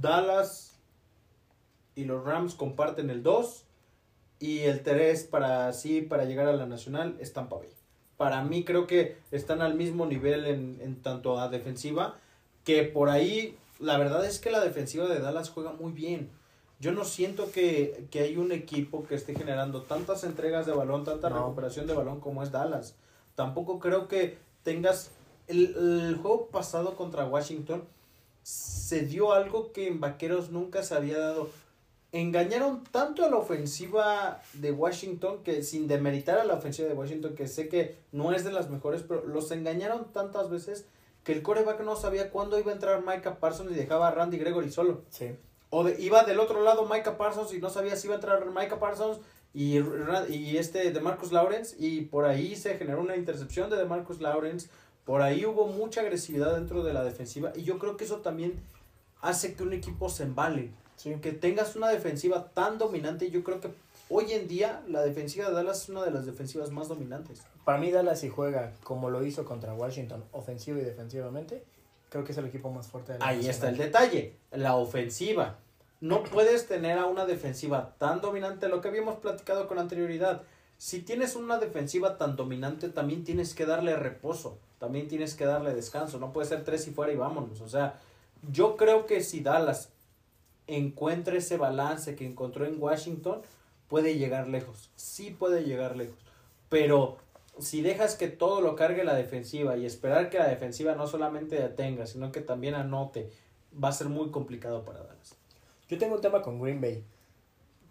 [0.00, 0.78] Dallas
[1.94, 3.64] y los Rams comparten el 2.
[4.38, 7.70] Y el 3 para sí, para llegar a la nacional, es Tampa Bay.
[8.18, 12.16] Para mí creo que están al mismo nivel en, en tanto a defensiva.
[12.64, 16.30] Que por ahí, la verdad es que la defensiva de Dallas juega muy bien.
[16.80, 21.04] Yo no siento que, que hay un equipo que esté generando tantas entregas de balón,
[21.04, 21.36] tanta No.
[21.38, 22.94] recuperación de balón como es Dallas.
[23.34, 25.10] Tampoco creo que tengas...
[25.48, 27.84] El, el juego pasado contra Washington
[28.46, 31.50] se dio algo que en Vaqueros nunca se había dado.
[32.12, 37.34] Engañaron tanto a la ofensiva de Washington que sin demeritar a la ofensiva de Washington,
[37.34, 40.86] que sé que no es de las mejores, pero los engañaron tantas veces
[41.24, 44.38] que el coreback no sabía cuándo iba a entrar Micah Parsons y dejaba a Randy
[44.38, 45.02] Gregory solo.
[45.10, 45.34] Sí.
[45.70, 48.46] O de- iba del otro lado Micah Parsons y no sabía si iba a entrar
[48.46, 49.18] Micah Parsons
[49.52, 49.78] y,
[50.32, 54.68] y este de Marcus Lawrence y por ahí se generó una intercepción de Marcus Lawrence.
[55.06, 58.60] Por ahí hubo mucha agresividad dentro de la defensiva y yo creo que eso también
[59.22, 60.72] hace que un equipo se embale.
[60.96, 61.14] Sí.
[61.22, 63.70] Que tengas una defensiva tan dominante, yo creo que
[64.08, 67.42] hoy en día la defensiva de Dallas es una de las defensivas más dominantes.
[67.64, 71.62] Para mí Dallas si juega como lo hizo contra Washington, ofensivo y defensivamente,
[72.08, 73.54] creo que es el equipo más fuerte de la Ahí nacional.
[73.54, 75.56] está el detalle, la ofensiva.
[76.00, 80.42] No puedes tener a una defensiva tan dominante, lo que habíamos platicado con anterioridad.
[80.78, 85.74] Si tienes una defensiva tan dominante, también tienes que darle reposo, también tienes que darle
[85.74, 86.18] descanso.
[86.18, 87.60] No puede ser tres y fuera y vámonos.
[87.60, 87.98] O sea,
[88.50, 89.90] yo creo que si Dallas
[90.66, 93.42] encuentra ese balance que encontró en Washington,
[93.88, 94.90] puede llegar lejos.
[94.96, 96.18] Sí puede llegar lejos.
[96.68, 97.18] Pero
[97.58, 101.56] si dejas que todo lo cargue la defensiva y esperar que la defensiva no solamente
[101.56, 103.30] detenga, sino que también anote,
[103.82, 105.36] va a ser muy complicado para Dallas.
[105.88, 107.04] Yo tengo un tema con Green Bay.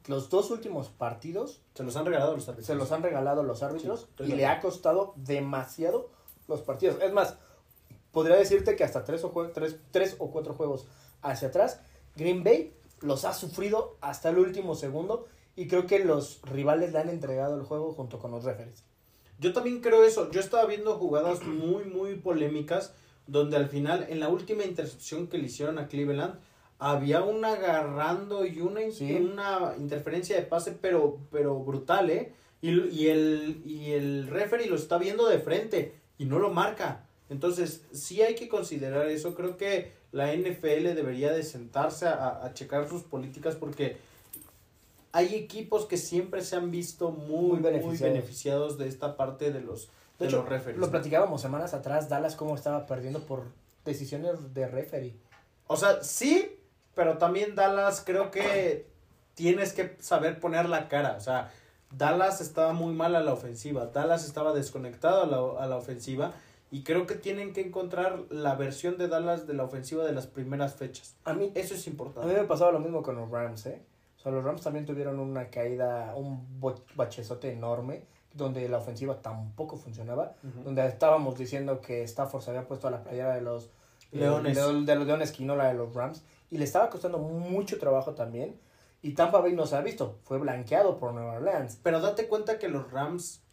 [0.07, 2.67] Los dos últimos partidos Se los han regalado los árbitros.
[2.67, 6.09] se los han regalado los árbitros Sí, y le ha costado demasiado
[6.47, 7.01] los partidos.
[7.01, 7.37] Es más,
[8.11, 10.87] podría decirte que hasta tres o, tres, tres o cuatro juegos
[11.21, 11.81] hacia atrás,
[12.15, 16.99] Green Bay los ha sufrido hasta el último segundo y creo que los rivales le
[16.99, 18.83] han entregado el juego junto con los referees.
[19.39, 20.31] Yo también creo eso.
[20.31, 22.93] Yo estaba viendo jugadas muy, muy polémicas
[23.27, 26.39] donde al final, en la última intercepción que le hicieron a Cleveland,
[26.77, 29.13] había un agarrando y una, Sí.
[29.15, 32.33] una interferencia de pase, pero, pero brutal, ¿eh?
[32.61, 37.05] Y, y, el, y el referee lo está viendo de frente y no lo marca.
[37.29, 39.33] Entonces, sí hay que considerar eso.
[39.35, 43.97] Creo que la NFL debería de sentarse a, a checar sus políticas porque
[45.11, 48.13] hay equipos que siempre se han visto muy, Muy muy beneficiados.
[48.13, 49.87] beneficiados, de esta parte de los,
[50.19, 50.77] de De hecho, los referees.
[50.79, 53.45] lo platicábamos semanas atrás, Dallas cómo estaba perdiendo por
[53.85, 55.15] decisiones de referee.
[55.67, 56.59] O sea, sí,
[56.93, 58.87] pero también Dallas creo que
[59.35, 61.15] tienes que saber poner la cara.
[61.17, 61.51] O sea,
[61.91, 63.87] Dallas estaba muy mal a la ofensiva.
[63.87, 66.33] Dallas estaba desconectado a la, a la ofensiva.
[66.71, 70.27] Y creo que tienen que encontrar la versión de Dallas de la ofensiva de las
[70.27, 71.15] primeras fechas.
[71.23, 72.33] A mí, Eso es a mí importante.
[72.33, 73.81] me pasaba lo mismo con los Rams, ¿eh?
[74.17, 76.59] O sea, los Rams también tuvieron una caída, un
[76.95, 80.33] bachezote enorme, donde la ofensiva tampoco funcionaba,
[80.65, 83.65] donde estábamos diciendo que Stafford se había puesto a la playera de los
[84.11, 84.57] eh, Leones.
[84.57, 87.77] de, de los Leones y no la de los Rams, y le estaba costando mucho
[87.77, 88.59] trabajo también,
[89.05, 91.79] y Tampa Bay no se ha visto, fue blanqueado por Nueva Orleans.
[91.83, 93.43] Pero date cuenta que los Rams,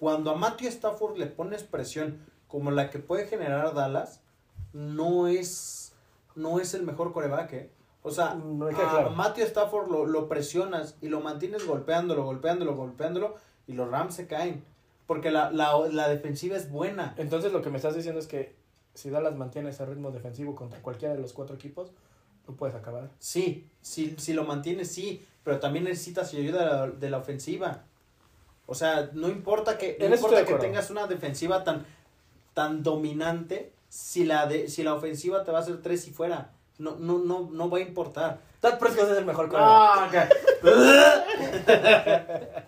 [0.00, 4.22] cuando a Matthew Stafford le pones presión como la que puede generar Dallas,
[4.72, 5.92] no es,
[6.34, 7.52] no es el mejor coreback.
[7.52, 7.70] ¿eh?
[8.02, 9.10] O sea, No a claro.
[9.10, 13.36] Matthew Stafford lo, lo presionas y lo mantienes golpeándolo, golpeándolo, golpeándolo
[13.68, 14.64] y los Rams se caen.
[15.06, 17.14] Porque la, la, la defensiva es buena.
[17.18, 18.56] Entonces lo que me estás diciendo es que
[18.94, 21.92] si Dallas mantiene ese ritmo defensivo contra cualquiera de los cuatro equipos,
[22.48, 23.10] tú puedes acabar.
[23.18, 27.84] Sí, si, si lo mantienes, sí, pero también necesitas ayuda de la, de la ofensiva.
[28.64, 31.84] O sea, no importa que, no importa que tengas una defensiva tan,
[32.54, 36.52] tan dominante, si la, de, si la ofensiva te va a hacer tres y fuera,
[36.78, 38.40] no, no, no, no va a importar.
[38.62, 40.34] Dak Prescott es el mejor quarterback.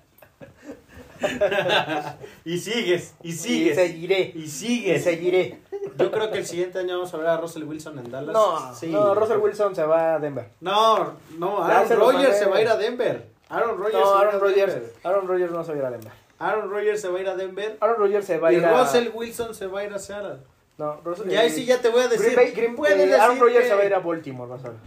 [2.44, 4.33] y sigues, y Y sigues, seguiré.
[4.35, 5.04] y Y sigues.
[5.04, 5.59] seguiré.
[5.98, 8.33] Yo creo que el siguiente año vamos a ver a Russell Wilson en Dallas.
[8.33, 8.88] No, Sí.
[8.88, 10.48] no, Russell Wilson se va a Denver.
[10.61, 13.26] No, no, Aaron Rodgers se va a ir a Denver.
[13.48, 14.74] Aaron Rodgers se No, va a ir Aaron a Rodgers.
[15.04, 16.12] Aaron Rodgers no se va a ir a Denver.
[16.38, 17.76] Aaron Rodgers se va a ir a Denver.
[17.80, 18.80] Aaron Rodgers se va a y ir a...
[18.83, 20.37] Russell Wilson se va a ir a Seattle.
[20.78, 21.30] No, Russell...
[21.30, 22.33] Y ahí sí ya te voy a decir.
[22.35, 24.68] Green Bay, Green eh, Aaron Rodgers que- se va a ir a Baltimore, vas a
[24.70, 24.78] ver.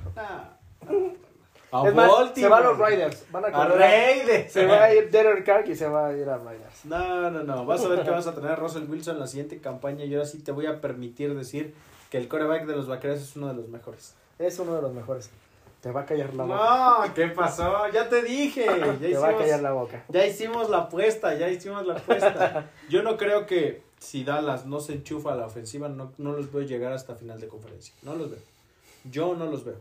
[1.73, 1.83] Ah.
[1.87, 3.25] Es más, se va a los Riders.
[3.31, 3.67] Van a A.
[3.67, 4.51] Raiders.
[4.51, 6.85] Se va a ir Derek Carr y se va a ir a Riders.
[6.85, 7.65] No, no, no.
[7.65, 10.05] Vas a ver que vas a tener a Russell Wilson en la siguiente campaña.
[10.05, 11.73] Y ahora sí te voy a permitir decir
[12.11, 14.13] que el coreback de los vaqueros es uno de los mejores.
[14.37, 15.31] Es uno de los mejores.
[15.81, 17.05] Te va a callar la boca.
[17.07, 17.87] No, ¿qué pasó?
[17.91, 18.65] Ya te dije.
[19.01, 20.03] Ya Te va a callar hicimos, la boca.
[20.09, 21.33] ya hicimos la apuesta.
[21.33, 22.69] Ya hicimos la apuesta.
[22.89, 26.51] Yo no creo que si Dallas no se enchufa a la ofensiva, no, no los
[26.53, 27.93] veo llegar hasta final de conferencia.
[28.03, 28.39] No los veo.
[29.05, 29.77] Yo no los veo.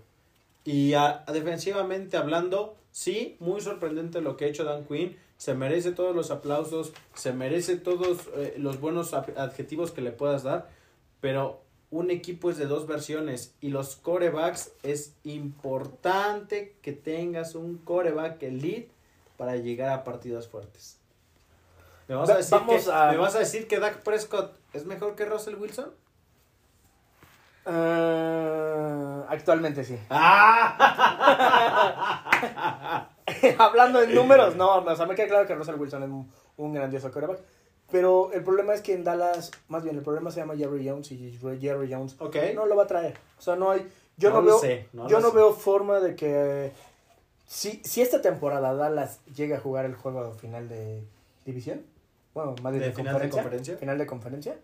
[0.64, 5.16] Y a- a defensivamente hablando, sí, muy sorprendente lo que ha hecho Dan Quinn.
[5.36, 10.44] Se merece todos los aplausos, se merece todos eh, los buenos adjetivos que le puedas
[10.44, 10.68] dar.
[11.20, 17.78] Pero un equipo es de dos versiones y los corebacks es importante que tengas un
[17.78, 18.88] coreback elite
[19.36, 20.98] para llegar a partidos fuertes.
[22.08, 24.84] ¿Me vas, a decir vamos que, a- ¿Me vas a decir que Dak Prescott es
[24.86, 25.90] mejor que Russell Wilson?
[27.64, 29.98] Ah, actualmente sí.
[30.10, 31.48] ¡Ah!
[33.58, 36.72] Hablando en números, no, o sea, me queda claro que Russell Wilson es un, un
[36.72, 37.40] grandioso quarterback.
[37.90, 41.12] Pero el problema es que en Dallas, más bien, el problema se llama Jerry Jones
[41.12, 42.16] y Jerry Jones
[42.54, 43.18] no lo va a traer.
[43.38, 43.86] O sea, no hay.
[44.16, 44.58] Yo no, veo.
[44.58, 45.36] sé, no yo no sé.
[45.36, 46.72] veo forma de que.
[47.46, 51.04] Si, si esta temporada Dallas llega a jugar el juego final de
[51.44, 51.82] división,
[52.32, 53.76] bueno, más bien ¿De de, final de conferencia?
[53.76, 54.56] final de conferencia,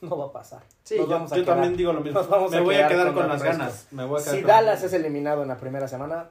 [0.08, 0.62] no va a pasar.
[0.84, 2.20] Sí, yo, quedar- también digo lo mismo.
[2.50, 3.86] Me voy a quedar con las ganas.
[3.90, 6.30] Me voy a quedar Si Dallas es eliminado en la primera semana,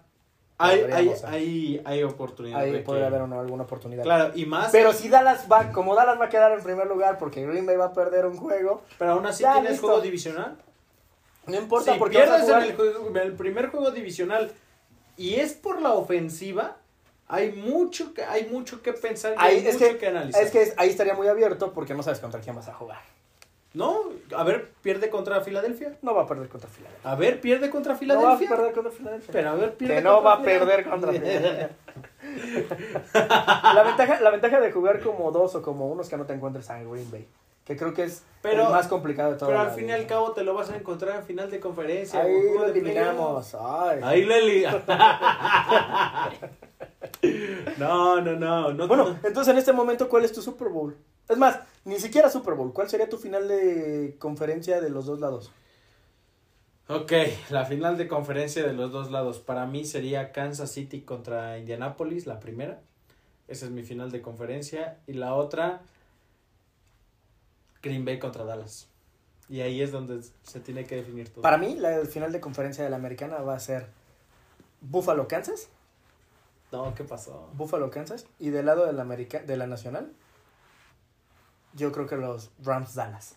[0.58, 2.60] hay, hay, hay, hay oportunidad.
[2.60, 4.04] ahí de podría que- haber una- alguna oportunidad.
[4.04, 4.72] Claro, y más.
[4.72, 7.78] Pero si Dallas va, como Dallas va a quedar en primer lugar porque Green Bay
[7.78, 9.88] va a perder un juego, pero aún así tienes listo.
[9.88, 10.58] juego divisional.
[11.48, 14.52] no importa Si porque pierdes jugar- el, juego- en el primer juego divisional
[15.18, 16.76] y es por la ofensiva,
[17.28, 20.44] hay mucho que, hay mucho que pensar y Ahí, hay mucho que, que, analizar.
[20.44, 23.00] es que ahí estaría muy abierto porque no sabes contra quién vas a jugar.
[23.74, 24.06] No,
[24.36, 25.96] a ver, pierde contra Filadelfia.
[26.02, 27.12] No va a perder contra Filadelfia.
[27.12, 28.50] A ver, pierde contra No va a Filadelfia.
[28.50, 29.32] perder contra Filadelfia.
[29.32, 31.70] pero a ver, pierde que no va a perder contra Filadelfia.
[32.20, 32.80] Filadelfia.
[33.74, 36.70] la, ventaja, la ventaja de jugar como dos o como unos que no te encuentres
[36.72, 37.28] en Green Bay.
[37.70, 39.50] Que creo que es Pero- el más complicado de todo.
[39.50, 42.20] Pero al fin y al cabo te lo vas a encontrar en final de conferencia.
[42.20, 43.54] Ahí lo eliminamos.
[43.54, 44.00] Ay.
[44.02, 44.82] Ahí lo eliminamos.
[47.78, 48.74] no, no, no.
[48.74, 50.98] no Bueno, entonces en este momento, ¿cuál es tu Super Bowl?
[51.28, 52.74] Es más, ni siquiera Super Bowl.
[52.74, 55.52] ¿Cuál sería tu final de conferencia de los dos lados?
[56.88, 57.12] Ok,
[57.52, 59.38] la final de conferencia de los dos lados.
[59.38, 62.80] Para mí sería Kansas City contra Indianapolis, la primera.
[63.48, 64.98] Esa es mi final de conferencia.
[65.06, 65.82] Y la otra,
[67.82, 68.88] Green Bay contra Dallas.
[69.48, 71.42] Y ahí es donde se tiene que definir todo.
[71.42, 73.90] Para mí, la final de conferencia de la americana va a ser
[74.82, 75.70] Buffalo, Kansas.
[76.72, 77.50] No, ¿qué pasó?
[77.54, 78.28] Buffalo, Kansas.
[78.38, 80.14] Y del lado de la, America, de la nacional,
[81.74, 83.36] yo creo que los Rams, Dallas.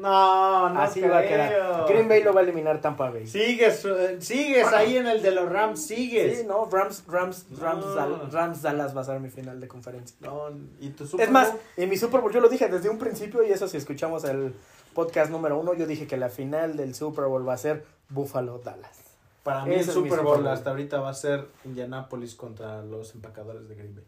[0.00, 1.86] No, no Así va a quedar.
[1.88, 3.26] Green Bay lo va a eliminar Tampa Bay.
[3.26, 6.38] Sigues, eh, sigues ahí en el de los Rams, sigues.
[6.38, 7.94] Sí, no, Rams, Rams, Rams, No.
[7.94, 10.16] Dal- Rams, Dallas va a ser mi final de conferencia.
[10.20, 10.48] No,
[10.80, 11.60] y tu Super Es más, Bowl?
[11.76, 14.54] en mi Super Bowl yo lo dije desde un principio y eso si escuchamos el
[14.94, 18.58] podcast número uno, yo dije que la final del Super Bowl va a ser Buffalo
[18.58, 18.98] Dallas.
[19.42, 20.48] para mí el ese Super Bowl Bowl.
[20.48, 24.04] hasta ahorita va a ser Indianapolis contra los empacadores de Green Bay.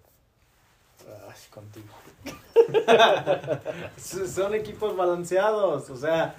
[1.07, 1.95] Ay, contigo.
[3.97, 6.35] Son equipos balanceados, o sea,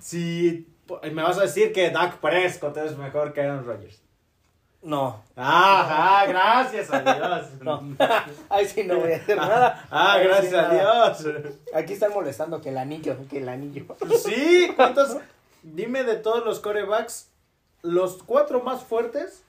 [0.00, 0.68] si
[1.12, 4.00] me vas a decir que Dak Prescott es mejor que Aaron Rodgers.
[4.82, 5.24] No.
[5.34, 7.46] Ajá, gracias a Dios.
[7.60, 7.82] No.
[8.48, 9.84] Ahí sí no voy a hacer nada.
[9.90, 11.10] Ah, sí gracias a nada.
[11.10, 11.54] Dios.
[11.74, 13.84] Aquí están molestando que el anillo, que el anillo.
[14.24, 15.16] Sí, ¿cuántos?
[15.64, 17.30] Dime de todos los corebacks,
[17.82, 19.42] los cuatro más fuertes,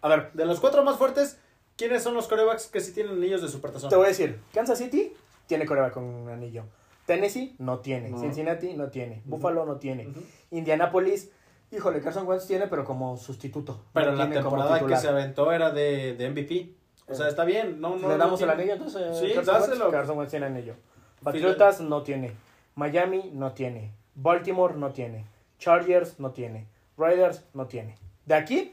[0.00, 1.38] A ver, de los cuatro más fuertes,
[1.78, 3.88] ¿quiénes son los corebacks que sí tienen anillos de supertazón?
[3.88, 5.14] te voy a decir, Kansas City
[5.46, 6.64] tiene coreback con un anillo.
[7.06, 8.18] Tennessee no tiene, No.
[8.20, 10.20] Cincinnati no tiene, Buffalo no tiene, Ujú.
[10.50, 11.30] Indianapolis
[11.70, 13.78] Híjole, Carson Wentz tiene, pero como sustituto.
[13.92, 16.72] Pero No la temporada que se aventó era de, de MVP.
[17.06, 17.78] O sea, Eh, está bien.
[17.78, 19.18] No, no, ¿Le no damos el anillo entonces?
[19.18, 19.84] Sí, Carson dáselo.
[19.84, 19.92] Wentz?
[19.92, 20.74] Carson Wentz tiene anillo.
[21.22, 22.32] Patriotas no tiene.
[22.74, 23.92] Miami no tiene.
[24.14, 25.26] Baltimore no tiene.
[25.58, 26.66] Chargers no tiene.
[26.96, 27.96] Raiders no tiene.
[28.24, 28.72] De aquí,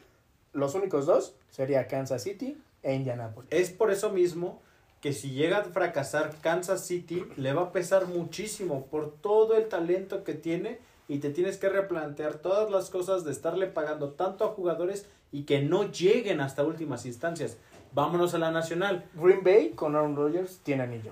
[0.54, 2.58] los únicos dos sería Kansas City
[2.94, 3.50] Indianapolis.
[3.52, 4.62] Es por eso mismo
[5.02, 9.68] que si llega a fracasar Kansas City, le va a pesar muchísimo por todo el
[9.68, 14.46] talento que tiene y te tienes que replantear todas las cosas de estarle pagando tanto
[14.46, 17.58] a jugadores y que no lleguen hasta últimas instancias.
[17.94, 19.06] Vámonos a la nacional.
[19.14, 21.12] Green Bay con Aaron Rodgers tiene anillo.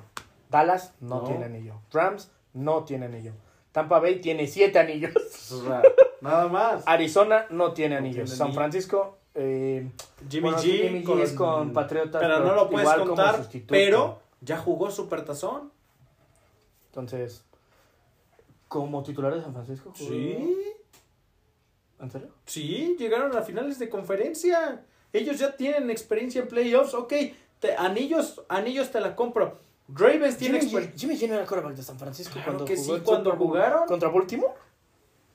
[0.50, 1.24] Dallas no, No.
[1.28, 1.76] tiene anillo.
[1.92, 3.34] Rams no tiene anillo.
[3.72, 5.14] Tampa Bay tiene siete anillos.
[5.52, 5.82] O sea,
[6.22, 6.84] nada más.
[6.88, 8.26] Arizona no tiene No anillos.
[8.26, 8.60] tiene San anillo.
[8.60, 9.90] Francisco, eh,
[10.30, 13.38] Jimmy bueno, G, Jimmy G es con Patriotas, Pero no lo puedes igual como contar,
[13.38, 13.72] sustituto.
[13.72, 15.72] pero ya jugó Supertazón.
[16.88, 17.44] entonces,
[18.68, 19.92] como titular de San Francisco.
[19.98, 20.58] jugó- Sí.
[22.00, 22.30] ¿En serio?
[22.46, 24.84] Sí, llegaron a finales de conferencia.
[25.14, 26.94] Ellos ya tienen experiencia en playoffs.
[26.94, 27.14] Ok,
[27.60, 29.58] te- anillos, anillos te la compro.
[29.88, 30.96] Ravens tiene Jimmy, experiencia.
[30.96, 33.36] G, Jimmy G no era quarterback de San Francisco Claro cuando que jugó sí, cuando
[33.36, 33.88] jugaron.
[33.88, 34.54] ¿Contra Baltimore?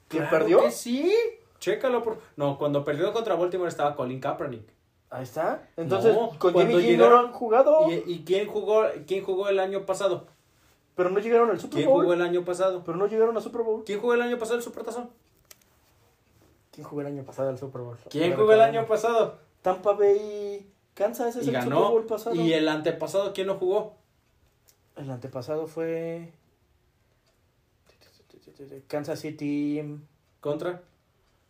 [0.08, 0.62] ¿Quién perdió?
[0.62, 1.12] Que sí,
[1.61, 2.03] chécalo.
[2.03, 2.18] Por...
[2.37, 4.68] No, cuando perdió contra Baltimore estaba Colin Kaepernick.
[5.11, 5.68] Ahí está.
[5.77, 9.59] Entonces, No, con Jimmy G no han jugado, ¿Y, y quién jugó quién jugó el
[9.59, 10.27] año pasado?
[10.94, 12.01] pero no llegaron al Super ¿Quién Bowl.
[12.03, 12.83] jugó el año pasado?
[12.85, 13.85] Pero no llegaron al Super Bowl.
[13.87, 15.09] ¿Quién jugó el año pasado el Supertazón?
[16.73, 17.97] ¿Quién jugó el año pasado al Super Bowl?
[18.11, 19.38] ¿Quién jugó el año pasado?
[19.62, 21.90] Tampa Bay Kansas es Y el Super ganó.
[21.92, 22.35] Bowl pasado.
[22.35, 23.94] ¿Y el antepasado quién no jugó?
[24.97, 26.33] El antepasado fue
[28.88, 29.81] Kansas City
[30.40, 30.83] ¿Contra?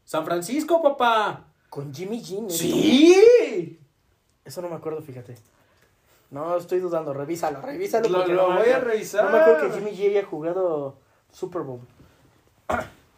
[0.09, 1.45] San Francisco, papá.
[1.69, 2.41] con Jimmy G.
[2.41, 2.49] ¿no?
[2.49, 3.79] Sí.
[4.43, 5.37] Eso no me acuerdo, fíjate.
[6.31, 7.13] No, estoy dudando.
[7.13, 8.09] Revísalo, revísalo.
[8.09, 9.27] Lo, lo no voy a revisar.
[9.27, 10.97] No me acuerdo que Jimmy G haya jugado
[11.31, 11.81] Super Bowl.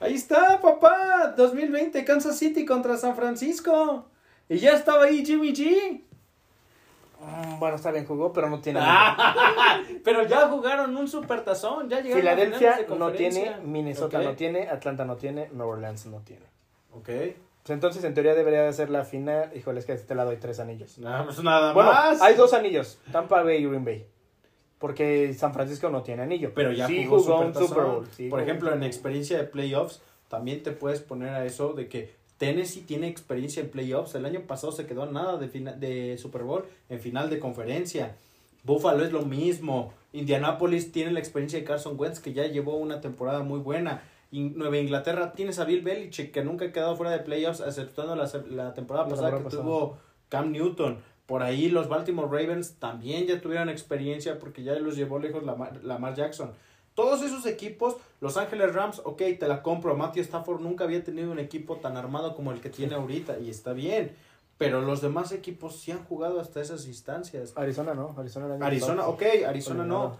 [0.01, 1.33] Ahí está, papá.
[1.37, 4.07] 2020, Kansas City contra San Francisco.
[4.49, 6.03] Y ya estaba ahí Jimmy G.
[7.21, 8.81] Mm, bueno, está bien, jugó, pero no tiene.
[8.83, 11.89] Ah, pero ya jugaron un supertazón.
[11.89, 13.59] Ya llegaron Filadelfia no tiene.
[13.63, 16.51] Minnesota no tiene, Atlanta no tiene, Nueva Orleans no tiene.
[17.01, 17.07] Ok.
[17.63, 19.51] Pues entonces, en teoría, debería de ser la final.
[19.55, 20.99] Híjole, es que a este lado hay tres anillos.
[20.99, 22.23] Nada, pues nada Bueno, más.
[22.23, 24.07] hay dos anillos, Tampa Bay y Green Bay.
[24.79, 26.53] Porque San Francisco no tiene anillo.
[26.55, 27.55] Pero ya sí jugó, jugó un.
[27.55, 28.07] Super Bowl.
[28.17, 32.15] sí Por ejemplo, en experiencia de playoffs, también te puedes poner a eso de que
[32.39, 34.15] Tennessee tiene experiencia en playoffs.
[34.15, 37.39] El año pasado se quedó a nada de, fina- de Super Bowl en final de
[37.39, 38.17] conferencia.
[38.65, 39.93] Buffalo es lo mismo.
[40.15, 44.03] Indianapolis tiene la experiencia de Carson Wentz, que ya llevó una temporada muy buena.
[44.33, 48.15] In- Nueva Inglaterra tienes a Bill Belichick, que nunca ha quedado fuera de playoffs, exceptuando
[48.17, 49.63] la, la temporada La pasada que pasada.
[49.63, 50.99] tuvo Cam Newton.
[51.27, 55.83] Por ahí los Baltimore Ravens también ya tuvieron experiencia porque ya los llevó lejos Lamar,
[55.85, 56.53] Lamar Jackson.
[56.95, 59.97] Todos esos equipos, Los Ángeles Rams, ok, te la compro.
[59.97, 63.49] Matthew Stafford nunca había tenido un equipo tan armado como el que tiene ahorita y
[63.49, 64.13] está bien.
[64.59, 67.53] Pero los demás equipos sí han jugado hasta esas instancias.
[67.57, 70.17] Arizona no, Arizona año Arizona, ok, Arizona no.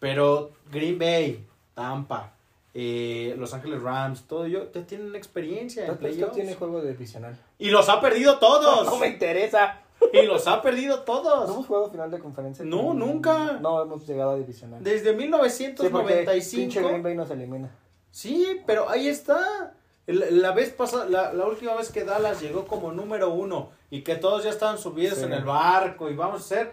[0.00, 2.33] Pero Green Bay, Tampa,
[2.74, 6.34] eh, Los Ángeles Rams, todo ello, ya tienen experiencia en playoffs.
[6.34, 7.38] tiene juego divisional.
[7.58, 8.84] Y los ha perdido todos.
[8.90, 9.80] No me interesa.
[10.12, 11.46] y los ha perdido todos.
[11.48, 12.64] ¿No hemos jugado final de conferencia?
[12.64, 13.58] No, nunca.
[13.60, 14.82] No, hemos llegado a divisional.
[14.82, 16.88] Desde Sí, porque pinche 1995.
[16.88, 17.70] Green Bay nos elimina.
[18.10, 19.72] Sí, pero ahí está.
[20.06, 24.16] La vez pasada, la, la última vez que Dallas llegó como número uno y que
[24.16, 25.24] todos ya estaban subidos Sí.
[25.24, 26.72] en el barco y vamos a hacer.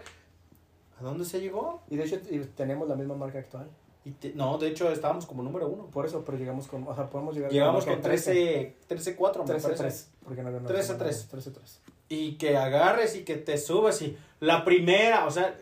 [1.00, 1.82] ¿A dónde se llegó?
[1.88, 2.18] Y de hecho
[2.56, 3.68] tenemos la misma marca actual.
[4.04, 5.86] Y te- no, de hecho estábamos como número uno.
[5.86, 9.38] Por eso, pero llegamos con, o sea, podemos llegar Llegamos la con marca 13, 13-4,
[9.38, 9.82] me 13 parece.
[9.82, 11.28] 3, porque no había 13 3.
[11.28, 11.80] 13 3.
[12.08, 15.56] Y que agarres y que te subas y la primera, o sea,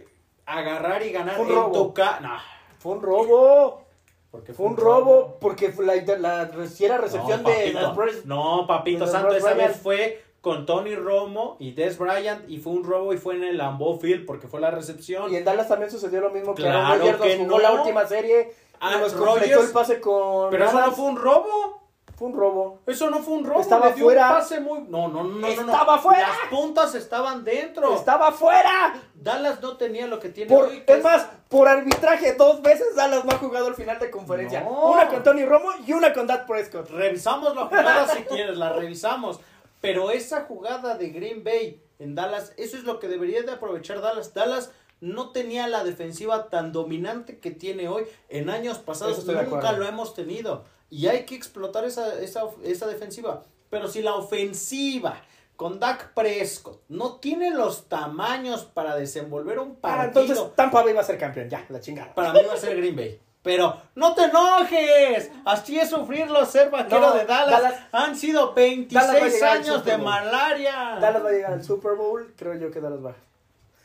[0.47, 1.73] agarrar y ganar Fue un en robo.
[1.89, 2.19] tu ca...
[2.21, 2.37] No,
[2.79, 3.85] Fue un robo.
[4.31, 7.97] porque Fue un robo porque fue la, la, si era recepción no, de papito, las
[7.97, 12.59] Bros- No, papito de santo, esa vez fue con Tony Romo y Des Bryant y
[12.59, 15.31] fue un robo y fue en el Lambeau Field porque fue la recepción.
[15.33, 17.59] Y en Dallas también sucedió lo mismo que Claro Aaron Rodgers que jugó no.
[17.59, 18.55] la última serie.
[18.81, 20.51] Ah, y nos Rodgers- el pase con.
[20.51, 21.81] Pero eso no fue un robo.
[22.17, 22.81] Fue un robo.
[22.87, 23.61] Eso no fue un robo.
[23.63, 24.29] Estaba dio fuera.
[24.29, 24.81] Un pase muy...
[24.91, 25.47] No, no, no, no, no.
[25.47, 26.29] Estaba fuera.
[26.29, 27.95] Las puntas estaban dentro.
[27.95, 28.93] ¡Estaba fuera!
[29.15, 30.83] Dallas no tenía lo que tiene Por, hoy.
[30.83, 34.61] que es más, por arbitraje, dos veces Dallas no ha jugado el final de conferencia.
[34.61, 34.91] No.
[34.91, 36.91] Una con Tony Romo y una con Dak Prescott.
[36.91, 39.41] Revisamos la jugada si quieres, la revisamos.
[39.81, 44.01] Pero esa jugada de Green Bay en Dallas, eso es lo que debería de aprovechar
[44.01, 44.35] Dallas.
[44.35, 44.71] Dallas
[45.01, 48.05] no tenía la defensiva tan dominante que tiene hoy.
[48.29, 50.65] En años pasados nunca lo hemos tenido.
[50.91, 53.45] Y hay que explotar esa, esa, esa defensiva.
[53.71, 55.23] Pero si la ofensiva
[55.57, 60.93] con Dak Prescott no tiene los tamaños para desenvolver un Ah, partido, entonces Tampa Bay
[60.95, 62.15] va a ser campeón, ya, la chingada.
[62.15, 63.21] para mí va a ser Green Bay.
[63.43, 65.31] Pero no te enojes.
[65.47, 67.63] Así es sufrirlo ser vaquero No, de Dallas.
[67.63, 70.99] Dallas- Han sido Dallas va a 26 llegar al años de malaria.
[71.01, 73.15] Dallas va a llegar al Super Bowl, creo yo que Dallas va.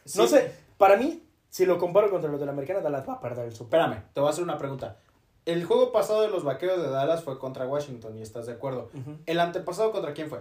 [0.03, 0.18] Sí.
[0.20, 3.20] No sé, para mí, si lo comparo contra los de la americana, Dallas va a
[3.22, 3.89] perder el Super Bowl.
[3.91, 4.97] Espérame, te voy a hacer una pregunta.
[5.45, 8.89] El juego pasado de los vaqueros de Dallas fue contra Washington y estás de acuerdo.
[9.26, 10.39] ¿El antepasado contra quién fue?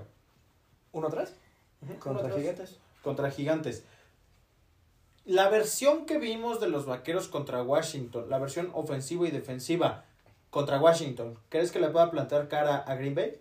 [0.92, 1.34] ¿Uno atrás?
[2.00, 2.34] Contra Uno.
[2.36, 2.78] Gigantes.
[3.02, 3.84] Contra Gigantes.
[5.24, 10.04] La versión que vimos de los vaqueros contra Washington, la versión ofensiva y defensiva
[10.50, 13.40] contra Washington, ¿crees que le pueda plantear cara a Green Bay?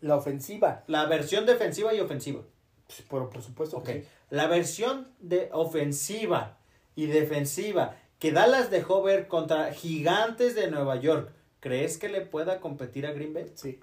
[0.00, 2.42] La ofensiva, La versión defensiva y ofensiva.
[2.86, 3.84] pues, por, por supuesto Ok.
[3.86, 4.08] que sí.
[4.30, 6.56] La versión de ofensiva
[6.94, 11.30] y defensiva que Dallas dejó ver contra Gigantes de Nueva York,
[11.60, 13.52] ¿crees que le pueda competir a Green Bay?
[13.54, 13.80] Sí.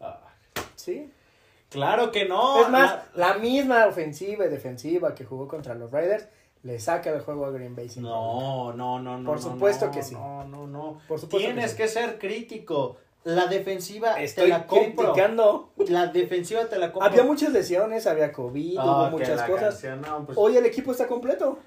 [0.00, 0.20] Ah,
[0.74, 1.10] Sí.
[1.70, 2.62] claro que no.
[2.62, 3.38] es más, La- la...
[3.38, 6.26] misma ofensiva y defensiva que jugó contra los Raiders
[6.62, 7.88] le saca del juego a Green Bay.
[7.88, 8.02] sin.
[8.02, 9.30] No, no, no, no.
[9.30, 10.14] Por supuesto no, que sí.
[10.14, 11.00] No, no, no.
[11.08, 12.96] Por supuesto Tienes que ser crítico.
[13.24, 15.12] La defensiva Estoy te la compro.
[15.12, 15.70] criticando.
[15.88, 17.10] La defensiva te la compro.
[17.10, 19.74] Había muchas lesiones, había COVID, Ah, hubo muchas cosas.
[19.74, 21.58] canción, no, pues- Hoy el equipo está completo.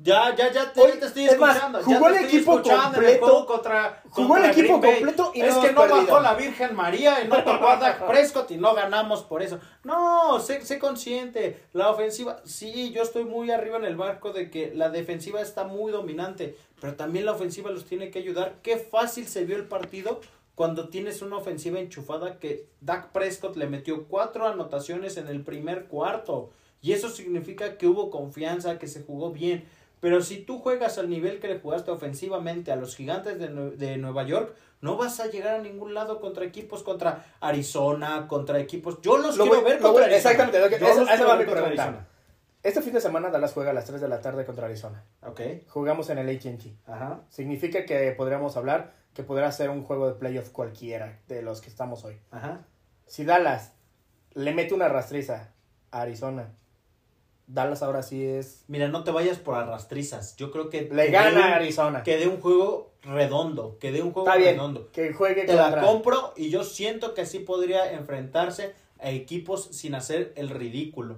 [0.00, 1.80] Ya, ya, ya te, Hoy- te estoy es más, escuchando.
[1.80, 3.46] ya jugó te el estoy equipo el completo.
[3.46, 6.06] contra, Jugó contra el equipo Green completo y no Es que no perdido.
[6.06, 9.58] bajó la Virgen María y no tocó a Dak Prescott y no ganamos por eso.
[9.82, 11.64] No, sé, sé consciente.
[11.72, 15.64] La ofensiva, sí, yo estoy muy arriba en el barco de que la defensiva está
[15.64, 18.54] muy dominante, pero también la ofensiva los tiene que ayudar.
[18.62, 20.20] Qué fácil se vio el partido
[20.54, 25.86] cuando tienes una ofensiva enchufada que Dak Prescott le metió cuatro anotaciones en el primer
[25.86, 26.50] cuarto.
[26.80, 29.68] Y eso significa que hubo confianza, que se jugó bien.
[30.00, 33.96] Pero si tú juegas al nivel que le jugaste ofensivamente a los gigantes de, de
[33.96, 39.00] Nueva York, no vas a llegar a ningún lado contra equipos contra Arizona, contra equipos.
[39.02, 40.16] Yo los Lo quiero voy- ver contra voy- Arizona.
[40.32, 42.06] exactamente, lo que- Yo esa- va mi pregunta.
[42.62, 45.04] Este fin de semana Dallas juega a las 3 de la tarde contra Arizona.
[45.22, 45.40] Ok.
[45.68, 46.74] Jugamos en el AT&T.
[46.86, 47.20] Ajá.
[47.28, 51.70] Significa que podríamos hablar que podrá ser un juego de playoff cualquiera de los que
[51.70, 52.18] estamos hoy.
[52.30, 52.62] Ajá.
[53.06, 53.72] Si Dallas
[54.34, 55.50] le mete una rastriza
[55.92, 56.52] a Arizona,
[57.48, 58.64] Dallas ahora sí es...
[58.68, 60.36] Mira, no te vayas por arrastrizas.
[60.36, 60.82] Yo creo que.
[60.92, 62.02] Le gana un- Arizona.
[62.02, 63.78] Que dé un juego redondo.
[63.80, 64.88] Que dé un juego Está bien, redondo.
[64.92, 69.64] que juegue Te la contra- compro y yo siento que así podría enfrentarse a equipos
[69.72, 71.16] sin hacer el ridículo.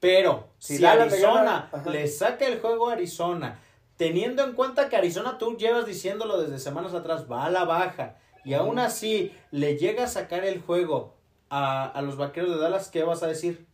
[0.00, 3.60] Pero Si si, Dallas le Arizona gana, le saca el juego a Arizona,
[3.96, 8.16] teniendo en cuenta que Arizona tú llevas diciéndolo desde semanas atrás, va a la baja,
[8.44, 11.14] y aún así le llega a sacar el juego
[11.50, 13.64] a, a los vaqueros de Dallas, ¿qué vas a decir?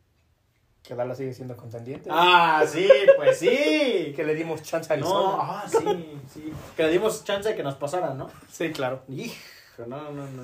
[0.88, 2.08] Que Dallas sigue siendo contendiente.
[2.10, 4.12] Ah, sí, pues sí.
[4.16, 5.20] Que le dimos chance a Arizona.
[5.20, 6.52] No, ah, sí, sí.
[6.74, 8.30] Que le dimos chance de que nos pasaran, ¿no?
[8.50, 9.02] Sí, claro.
[9.06, 9.34] Hijo,
[9.86, 10.42] no, no, no.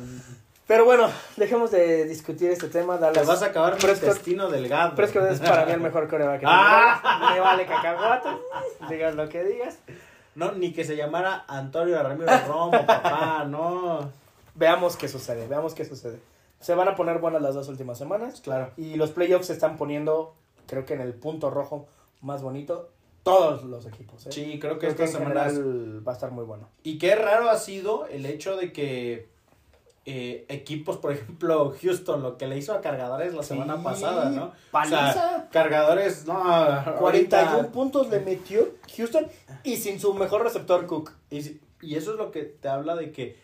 [0.67, 2.97] Pero bueno, dejemos de discutir este tema.
[2.97, 4.95] Te Dallas vas a acabar mi intestino delgado.
[4.95, 6.41] Prescott es para mí el mejor coreback.
[6.41, 7.31] que Ah.
[7.33, 8.29] Me vale cacahuate.
[8.91, 9.79] Digas lo que digas.
[10.35, 14.11] No, ni que se llamara Antonio Ramiro Romo, papá, no.
[14.55, 16.19] Veamos qué sucede, veamos qué sucede.
[16.65, 18.41] Se van a poner buenas las dos últimas semanas.
[18.41, 18.71] Claro.
[18.79, 20.35] Y los playoffs se están poniendo,
[20.67, 21.87] creo que en el punto rojo
[22.23, 22.89] más bonito,
[23.23, 24.27] todos los equipos.
[24.27, 24.33] ¿eh?
[24.33, 25.43] Sí, creo que creo esta semana.
[25.45, 26.71] va a estar muy bueno.
[26.83, 29.29] Y qué raro ha sido el hecho de que
[30.07, 34.53] eh, equipos, por ejemplo, Houston, lo que le hizo a Cargadores la semana pasada, ¿no?
[34.71, 35.11] paliza.
[35.11, 36.35] O sea, Cargadores, no.
[36.99, 39.27] 41 ahorita- puntos le metió Houston
[39.65, 41.13] y sin su mejor receptor Cook.
[41.31, 43.44] Y eso es lo que te habla de que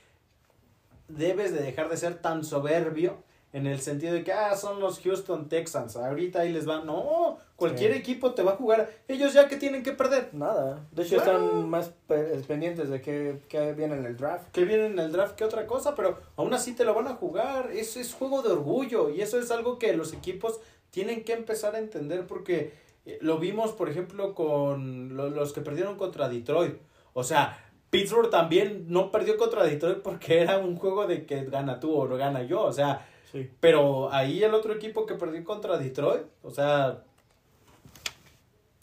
[1.16, 3.16] debes de dejar de ser tan soberbio
[3.52, 6.84] en el sentido de que, ah, son los Houston Texans, ahorita ahí les va.
[6.84, 7.98] No, cualquier Sí.
[7.98, 8.88] equipo te va a jugar.
[9.08, 10.28] Ellos ya que tienen que perder.
[10.32, 10.86] Nada.
[10.92, 11.44] De hecho, Claro.
[11.46, 14.50] están más pe- pendientes de que, que viene en el draft.
[14.52, 17.14] Que vienen en el draft que otra cosa, pero aún así te lo van a
[17.16, 17.70] jugar.
[17.72, 20.60] Eso es juego de orgullo y eso es algo que los equipos
[20.92, 22.72] tienen que empezar a entender porque
[23.06, 26.76] eh, lo vimos, por ejemplo, con lo- los que perdieron contra Detroit.
[27.14, 27.58] O sea,
[27.90, 32.06] Pittsburgh también no perdió contra Detroit porque era un juego de que gana tú o
[32.08, 32.62] no gana yo.
[32.62, 33.48] O sea, Sí.
[33.60, 37.02] pero ahí el otro equipo que perdió contra Detroit, o sea,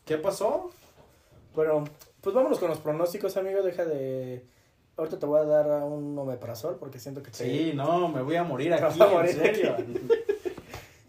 [0.06, 0.72] ¿qué pasó?
[1.56, 1.84] Pero,
[2.22, 3.62] pues vámonos con los pronósticos, amigo.
[3.62, 4.46] Deja de.
[4.96, 7.38] Ahorita te voy a dar un omeprazol porque siento que te.
[7.38, 9.76] Sí, no, me voy a morir aquí, vas a morir en serio.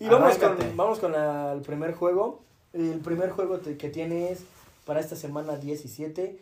[0.00, 2.40] Y vamos con, vamos con la- el primer juego.
[2.72, 4.44] El primer juego te- que tienes
[4.86, 6.38] para esta semana 17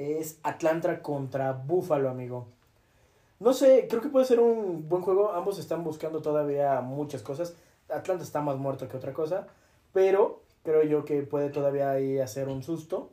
[0.00, 2.46] es Atlanta contra Buffalo, amigo.
[3.38, 5.32] No sé, creo que puede ser un buen juego.
[5.32, 7.54] Ambos están buscando todavía muchas cosas.
[7.88, 9.46] Atlanta está más muerto que otra cosa.
[9.92, 13.10] Pero creo yo que puede todavía ahí hacer un susto.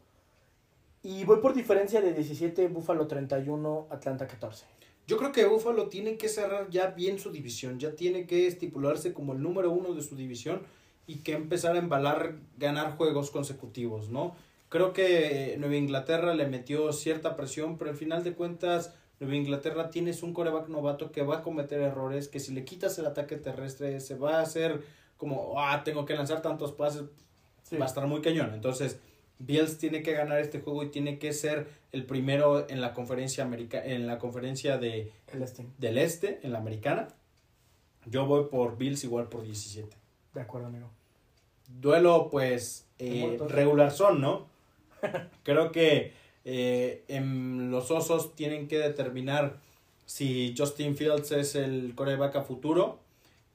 [1.03, 4.65] Y voy por diferencia de 17, Buffalo 31, Atlanta 14.
[5.07, 9.13] Yo creo que Buffalo tiene que cerrar ya bien su división, ya tiene que estipularse
[9.13, 10.63] como el número uno de su división
[11.05, 14.35] y que empezar a embalar, ganar juegos consecutivos, ¿no?
[14.70, 19.89] Creo que Nueva Inglaterra le metió cierta presión, pero al final de cuentas Nueva Inglaterra
[19.89, 23.38] tienes un coreback novato que va a cometer errores, que si le quitas el ataque
[23.38, 24.84] terrestre se va a hacer
[25.18, 27.03] como, ah, tengo que lanzar tantos pases,
[27.80, 28.53] va a estar muy cañón.
[28.53, 28.99] Entonces,
[29.39, 33.43] Bills tiene que ganar este juego y tiene que ser el primero en la conferencia
[33.43, 35.11] america en la conferencia de
[35.41, 35.65] este.
[35.78, 37.07] del este, en la americana.
[38.05, 39.95] Yo voy por Bills igual por 17.
[40.34, 40.89] De acuerdo, amigo.
[41.68, 44.47] Duelo, pues, eh, regular son, ¿no?
[45.43, 46.13] Creo que
[46.45, 49.57] eh, en los osos tienen que determinar
[50.05, 52.99] si Justin Fields es el coreback a futuro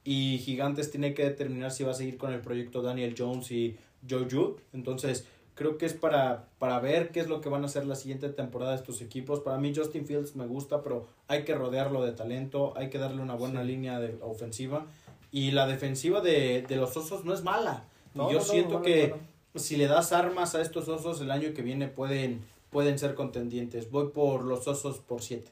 [0.05, 3.77] y Gigantes tiene que determinar si va a seguir con el proyecto Daniel Jones y
[4.09, 4.57] Joe Jude.
[4.73, 7.95] Entonces, creo que es para, para ver qué es lo que van a hacer la
[7.95, 9.41] siguiente temporada estos equipos.
[9.41, 13.23] Para mí Justin Fields me gusta, pero hay que rodearlo de talento, hay que darle
[13.23, 14.87] una buena línea de ofensiva.
[15.31, 17.85] Y la defensiva de, de los osos no es mala.
[18.15, 19.15] yo siento que
[19.55, 23.91] si le das armas a estos osos el año que viene pueden pueden ser contendientes.
[23.91, 25.49] Voy por los osos por 7.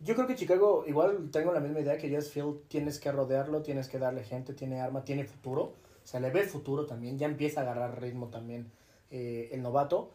[0.00, 3.62] Yo creo que Chicago, igual tengo la misma idea que Jess Field, tienes que rodearlo,
[3.62, 5.72] tienes que darle gente, tiene arma, tiene futuro.
[6.04, 8.70] Se le ve futuro también, ya empieza a agarrar ritmo también
[9.10, 10.10] eh, el novato.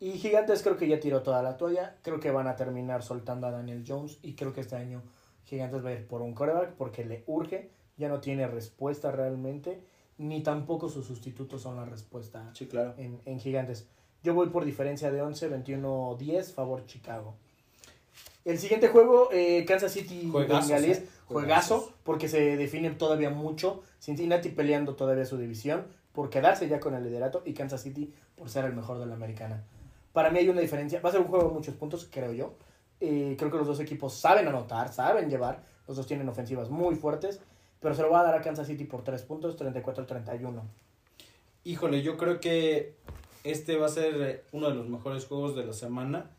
[0.00, 3.46] Y Gigantes creo que ya tiró toda la toalla, creo que van a terminar soltando
[3.46, 5.02] a Daniel Jones y creo que este año
[5.44, 9.80] Gigantes va a ir por un coreback porque le urge, ya no tiene respuesta realmente,
[10.18, 12.94] ni tampoco sus sustitutos son la respuesta sí, claro.
[12.98, 13.88] en, en Gigantes.
[14.22, 17.36] Yo voy por diferencia de 11, 21, 10, favor Chicago.
[18.44, 21.06] El siguiente juego, eh, Kansas City eh.
[21.26, 23.82] juegazo, porque se define todavía mucho.
[24.00, 28.48] Cincinnati peleando todavía su división por quedarse ya con el liderato y Kansas City por
[28.48, 29.64] ser el mejor de la americana.
[30.12, 31.00] Para mí hay una diferencia.
[31.00, 32.54] Va a ser un juego de muchos puntos, creo yo.
[33.00, 35.62] Eh, creo que los dos equipos saben anotar, saben llevar.
[35.86, 37.40] Los dos tienen ofensivas muy fuertes.
[37.80, 40.62] Pero se lo va a dar a Kansas City por 3 puntos, 34-31.
[41.64, 42.94] Híjole, yo creo que
[43.44, 46.30] este va a ser eh, uno de los mejores juegos de la semana.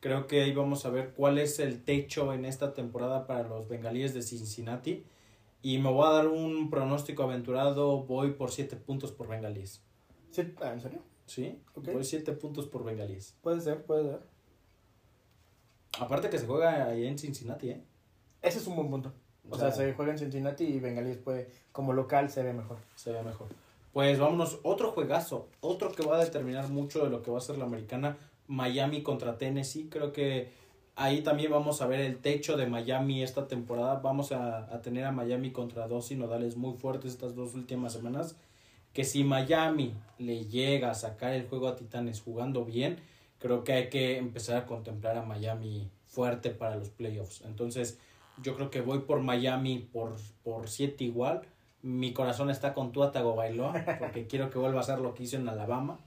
[0.00, 3.68] Creo que ahí vamos a ver cuál es el techo en esta temporada para los
[3.68, 5.04] bengalíes de Cincinnati.
[5.62, 8.04] Y me voy a dar un pronóstico aventurado.
[8.04, 9.82] Voy por 7 puntos por bengalíes.
[10.60, 11.02] Ah, ¿En serio?
[11.26, 13.36] Sí, voy 7 puntos por bengalíes.
[13.42, 14.20] Puede ser, puede ser.
[16.00, 17.82] Aparte que se juega ahí en Cincinnati, ¿eh?
[18.40, 19.12] Ese es un buen punto.
[19.50, 22.78] O, sea, se juega en Cincinnati y Bengalíes puede, como local se ve mejor.
[22.94, 23.48] Se ve mejor.
[23.92, 27.40] Pues vámonos, otro juegazo, otro que va a determinar mucho de lo que va a
[27.40, 29.88] ser la americana, Miami contra Tennessee.
[29.90, 30.50] Creo que
[30.96, 33.96] ahí también vamos a ver el techo de Miami esta temporada.
[33.96, 38.36] Vamos a, tener a Miami contra dos sinodales muy fuertes estas dos últimas semanas.
[38.92, 42.98] Que si Miami le llega a sacar el juego a Titanes jugando bien,
[43.38, 47.42] creo que hay que empezar a contemplar a Miami fuerte para los playoffs.
[47.44, 47.98] Entonces,
[48.42, 51.42] yo creo que voy por Miami por, por siete igual
[51.82, 55.36] mi corazón está con Tua Tagovailoa porque quiero que vuelva a ser lo que hizo
[55.36, 55.98] en Alabama.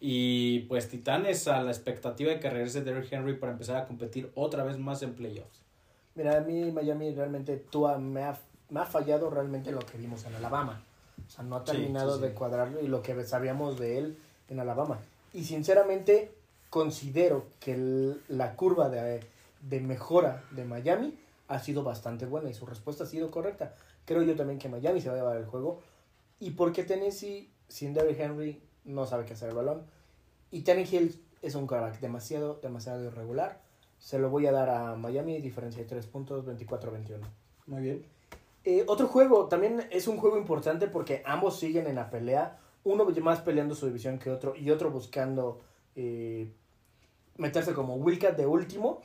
[0.00, 4.32] Y pues Titanes a la expectativa de que regrese Derrick Henry para empezar a competir
[4.34, 5.62] otra vez más en playoffs.
[6.14, 8.36] Mira, a mí Miami realmente Tua me ha,
[8.70, 10.82] me ha fallado realmente lo que vimos en Alabama.
[11.24, 14.18] O sea, no ha terminado de cuadrarlo y lo que sabíamos de él
[14.48, 14.98] en Alabama.
[15.32, 16.34] Y sinceramente
[16.68, 19.20] considero que la curva de,
[19.60, 21.14] de mejora de Miami
[21.48, 23.74] ha sido bastante buena y su respuesta ha sido correcta.
[24.04, 25.80] Creo yo también que Miami se va a llevar el juego.
[26.40, 29.86] Y porque Tennessee, sin Derrick Henry, no sabe qué hacer el balón.
[30.50, 33.60] Y Hill es un quarterback demasiado, demasiado irregular.
[33.98, 37.20] Se lo voy a dar a Miami, diferencia de 3 puntos, 24-21.
[37.66, 38.04] Muy bien.
[38.64, 42.58] Eh, otro juego, también es un juego importante porque ambos siguen en la pelea.
[42.84, 45.60] Uno más peleando su división que otro y otro buscando
[45.94, 46.52] eh,
[47.36, 49.00] meterse como Wildcat de último.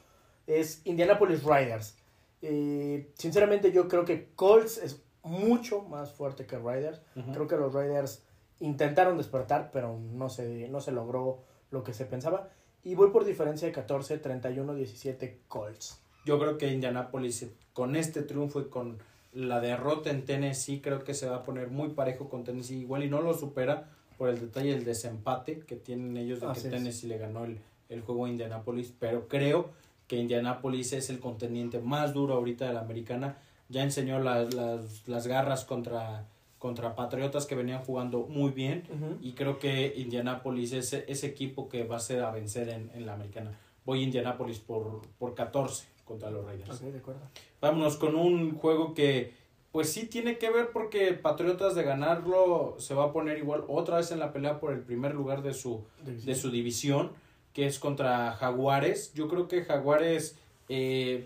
[0.47, 1.95] Es Indianapolis Riders.
[2.41, 7.01] Eh, sinceramente yo creo que Colts es mucho más fuerte que Riders.
[7.33, 8.23] Creo que los Riders
[8.59, 12.49] intentaron despertar, pero no se, no se logró lo que se pensaba.
[12.83, 15.99] Y voy por diferencia de 14, 31, 17 Colts.
[16.25, 18.97] Yo creo que Indianapolis con este triunfo y con
[19.33, 23.03] la derrota en Tennessee creo que se va a poner muy parejo con Tennessee igual
[23.03, 27.07] y no lo supera por el detalle del desempate que tienen ellos de que Tennessee
[27.07, 27.59] le ganó el,
[27.89, 29.69] el juego a Indianapolis, pero creo
[30.07, 33.37] que Indianapolis es el contendiente más duro ahorita de la americana.
[33.69, 36.25] Ya enseñó las, las, las garras contra,
[36.57, 38.83] contra Patriotas que venían jugando muy bien
[39.21, 43.05] y creo que Indianapolis es ese equipo que va a ser a vencer en, en
[43.05, 43.57] la americana.
[43.85, 46.79] Voy a Indianapolis por, por 14 contra los Raiders.
[46.81, 47.21] de acuerdo.
[47.59, 49.33] Vámonos con un juego que
[49.71, 53.97] pues sí tiene que ver porque Patriotas de ganarlo se va a poner igual otra
[53.97, 57.11] vez en la pelea por el primer lugar de su, de su división
[57.57, 59.15] que es contra Jaguares.
[59.15, 60.37] Yo creo que Jaguares
[60.69, 61.25] eh,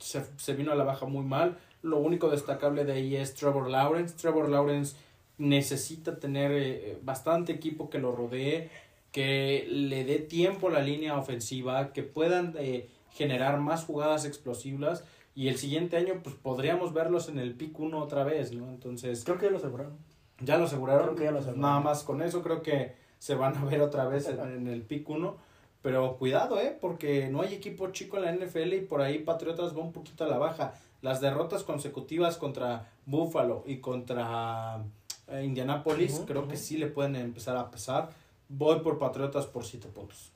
[0.00, 1.58] se, vino a la baja muy mal.
[1.82, 4.16] Lo único destacable de ahí es Trevor Lawrence.
[4.16, 4.96] Trevor Lawrence
[5.38, 8.68] necesita tener eh, bastante equipo que lo rodee,
[9.12, 15.04] que le dé tiempo a la línea ofensiva, que puedan eh, generar más jugadas explosivas
[15.36, 18.68] y el siguiente año pues podríamos verlos en el pick 1 otra vez, ¿no?
[18.70, 19.22] Entonces...
[19.24, 19.96] Creo que ya lo aseguraron.
[20.40, 21.04] Ya lo aseguraron.
[21.04, 21.62] Creo que ya lo aseguraron.
[21.62, 24.82] Nada más con eso creo que se van a ver otra vez en, en el
[24.82, 25.49] pick 1.
[25.82, 26.76] Pero cuidado, ¿eh?
[26.78, 30.24] Porque no hay equipo chico en la NFL y por ahí Patriotas va un poquito
[30.24, 30.74] a la baja.
[31.00, 34.84] Las derrotas consecutivas contra Buffalo y contra
[35.28, 38.10] eh, Indianapolis creo que sí le pueden empezar a pesar.
[38.48, 40.32] Voy por Patriotas por 7 puntos.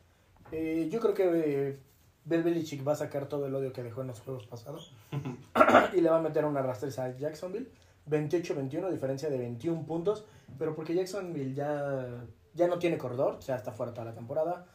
[0.52, 1.78] Eh, yo creo que eh,
[2.24, 4.92] Bill Belichick va a sacar todo el odio que dejó en los juegos pasados
[5.92, 7.68] y le va a meter una rastreza a Jacksonville.
[8.08, 10.24] 28-21, diferencia de 21 puntos,
[10.58, 14.66] pero porque Jacksonville ya, ya no tiene corredor, o sea, está fuera toda la temporada.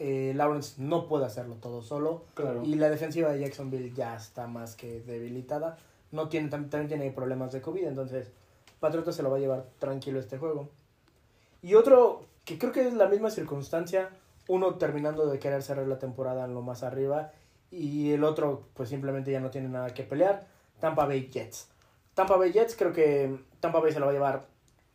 [0.00, 2.62] Eh, Lawrence no puede hacerlo todo solo Claro.
[2.64, 5.76] y la defensiva de Jacksonville ya está más que debilitada.
[6.10, 8.32] No tiene, tam- también tiene problemas de COVID, entonces
[8.80, 10.68] Patriota se lo va a llevar tranquilo este juego.
[11.62, 14.08] Y otro que creo que es la misma circunstancia,
[14.48, 17.30] uno terminando de querer cerrar la temporada en lo más arriba
[17.70, 20.46] y el otro pues simplemente ya no tiene nada que pelear,
[20.80, 21.68] Tampa Bay Jets.
[22.14, 24.46] Tampa Bay Jets creo que Tampa Bay se lo va a llevar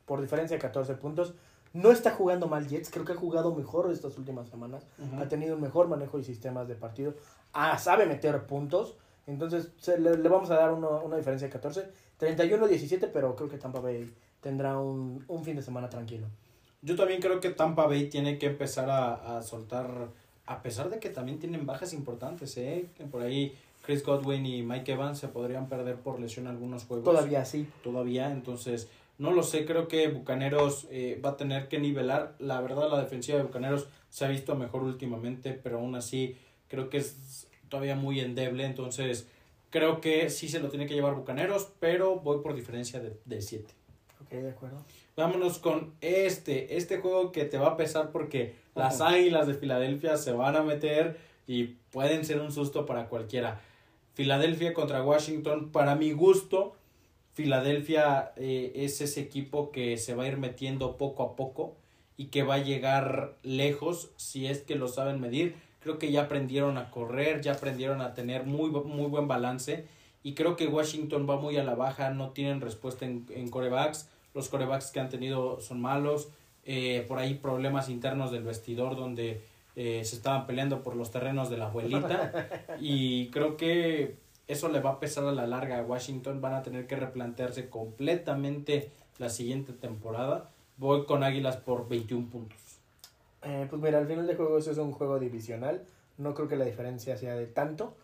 [0.05, 1.34] por diferencia de 14 puntos.
[1.76, 4.86] No está jugando mal Jets, creo que ha jugado mejor estas últimas semanas.
[5.19, 7.13] Ha tenido un mejor manejo de sistemas de partido.
[7.53, 8.95] Ah, sabe meter puntos.
[9.28, 11.89] Entonces se le, le vamos a dar uno- una diferencia de 14.
[12.19, 14.11] 31-17, pero creo que Tampa Bay
[14.41, 16.28] tendrá un, un fin de semana tranquilo.
[16.82, 20.07] Yo también creo que Tampa Bay tiene que empezar a, a soltar,
[20.45, 22.88] a pesar de que también tienen bajas importantes, ¿eh?
[23.11, 23.53] Por ahí
[23.86, 27.05] Chris Godwin y Mike Evans se podrían perder por lesión algunos juegos.
[27.05, 27.67] Todavía sí.
[27.84, 28.88] Todavía, entonces,
[29.18, 32.36] no lo sé, creo que Bucaneros eh, va a tener que nivelar.
[32.39, 36.38] La verdad, la defensiva de Bucaneros se ha visto mejor últimamente, pero aún así
[36.68, 39.28] creo que es todavía muy endeble, entonces
[39.70, 43.74] creo que sí se lo tiene que llevar Bucaneros, pero voy por diferencia de 7.
[44.22, 44.78] Ok, de acuerdo.
[45.16, 50.18] Vámonos con este, este juego que te va a pesar porque las águilas de Filadelfia
[50.18, 53.61] se van a meter y pueden ser un susto para cualquiera.
[54.13, 56.76] Filadelfia contra Washington, para mi gusto,
[57.36, 61.75] Filadelfia eh, es ese equipo que se va a ir metiendo poco a poco
[62.17, 65.55] y que va a llegar lejos si es que lo saben medir.
[65.81, 69.86] Creo que ya aprendieron a correr, ya aprendieron a tener muy, muy buen balance
[70.23, 74.09] y creo que Washington va muy a la baja, no tienen respuesta en, en corebacks,
[74.33, 76.29] los corebacks que han tenido son malos,
[76.63, 79.41] eh, por ahí problemas internos del vestidor donde
[79.75, 82.47] eh, se estaban peleando por los terrenos de la abuelita.
[82.79, 84.15] Y creo que
[84.47, 87.69] eso le va a pesar a la larga a Washington, van a tener que replantearse
[87.69, 90.49] completamente la siguiente temporada.
[90.77, 92.59] Voy con Águilas por 21 puntos.
[93.41, 95.85] Eh, pues mira, al final de juegos es un juego divisional.
[96.17, 97.95] No creo que la diferencia sea de tanto.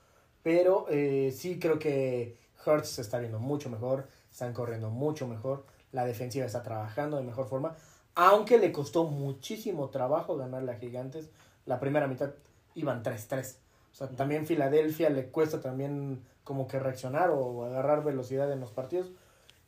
[0.44, 4.08] Pero eh, sí creo que Hurts se está viendo mucho mejor.
[4.32, 5.66] Están corriendo mucho mejor.
[5.92, 7.76] La defensiva está trabajando de mejor forma.
[8.16, 11.30] Aunque le costó muchísimo trabajo ganarle a Gigantes.
[11.66, 12.32] La primera mitad
[12.76, 13.58] iban 3-3.
[13.92, 18.72] O sea, también Filadelfia le cuesta también como que reaccionar o agarrar velocidad en los
[18.72, 19.12] partidos.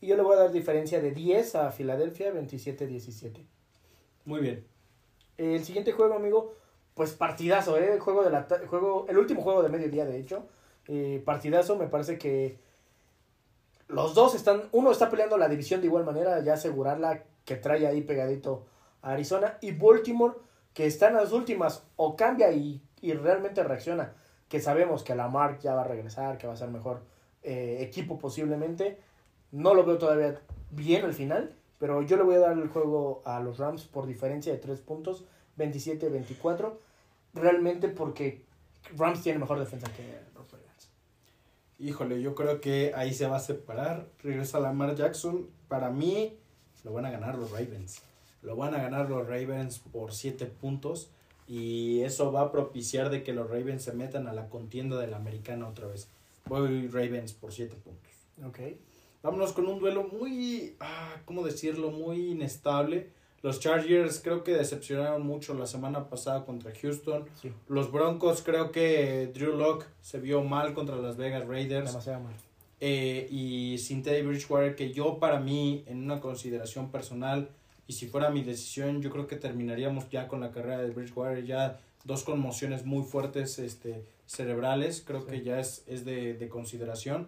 [0.02, 3.46] Y yo le voy a dar diferencia de 10 a Filadelfia, 27-17.
[4.26, 4.66] Muy bien.
[5.38, 6.54] El siguiente juego, amigo,
[6.94, 7.94] pues partidazo, ¿eh?
[7.94, 10.46] El, juego de la juego, el último juego de mediodía, de hecho.
[10.88, 12.60] Eh, partidazo, me parece que
[13.88, 17.88] los dos están, uno está peleando la división de igual manera, ya asegurarla que trae
[17.88, 18.66] ahí pegadito
[19.02, 19.58] a Arizona.
[19.62, 20.36] Y Baltimore,
[20.74, 24.14] que está en las últimas, o cambia y, y realmente reacciona.
[24.48, 27.02] Que sabemos que Lamar ya va a regresar, que va a ser mejor
[27.44, 28.98] eh, equipo posiblemente.
[29.52, 30.40] No lo veo todavía
[30.72, 34.08] bien al final, pero yo le voy a dar el juego a los Rams por
[34.08, 35.26] diferencia de 3 puntos,
[35.58, 36.76] 27-24.
[37.34, 38.46] Realmente porque
[38.96, 40.90] Rams tiene mejor defensa que los Ravens.
[41.80, 44.08] Híjole, yo creo que ahí se va a separar.
[44.20, 45.50] Regresa Lamar Jackson.
[45.68, 46.40] Para mí,
[46.86, 48.02] lo van a ganar los Ravens.
[48.42, 51.12] Lo van a ganar los Ravens por 7 puntos.
[51.48, 55.08] Y eso va a propiciar de que los Ravens se metan a la contienda de
[55.08, 56.08] la americana otra vez.
[56.46, 58.12] Voy Ravens por 7 puntos.
[58.46, 58.60] Ok.
[59.22, 61.92] Vámonos con un duelo muy, ah, ¿cómo decirlo?
[61.92, 63.10] Muy inestable.
[63.42, 67.26] Los Chargers creo que decepcionaron mucho la semana pasada contra Houston.
[67.42, 71.88] Sí, Los Broncos creo que Drew Locke se vio mal contra las Vegas Raiders.
[71.88, 72.34] demasiado mal.
[72.80, 77.50] Eh, y sin Teddy Bridgewater, que yo para mí, en una consideración personal,
[77.88, 81.46] y si fuera mi decisión, yo creo que terminaríamos ya con la carrera de Bridgewater,
[81.46, 85.28] ya dos conmociones muy fuertes este, cerebrales, creo Sí.
[85.28, 87.28] que ya es, es de, de consideración.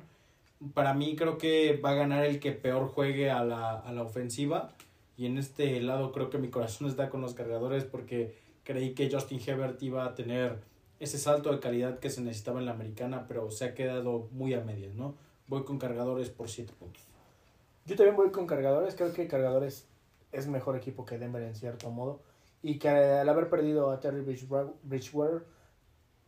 [0.74, 4.02] Para mí creo que va a ganar el que peor juegue a la, a la
[4.04, 4.74] ofensiva,
[5.18, 9.10] y en este lado creo que mi corazón está con los cargadores porque creí que
[9.10, 10.60] Justin Herbert iba a tener
[11.00, 14.54] ese salto de calidad que se necesitaba en la americana, pero se ha quedado muy
[14.54, 15.16] a medias, ¿no?
[15.48, 17.04] Voy con cargadores por 7 puntos.
[17.86, 18.96] Yo también voy con cargadores.
[18.96, 19.86] Creo que cargadores
[20.38, 22.20] es mejor equipo que Denver en cierto modo.
[22.62, 25.46] Y que al haber perdido a Terry Bridgewa- Bridgewater,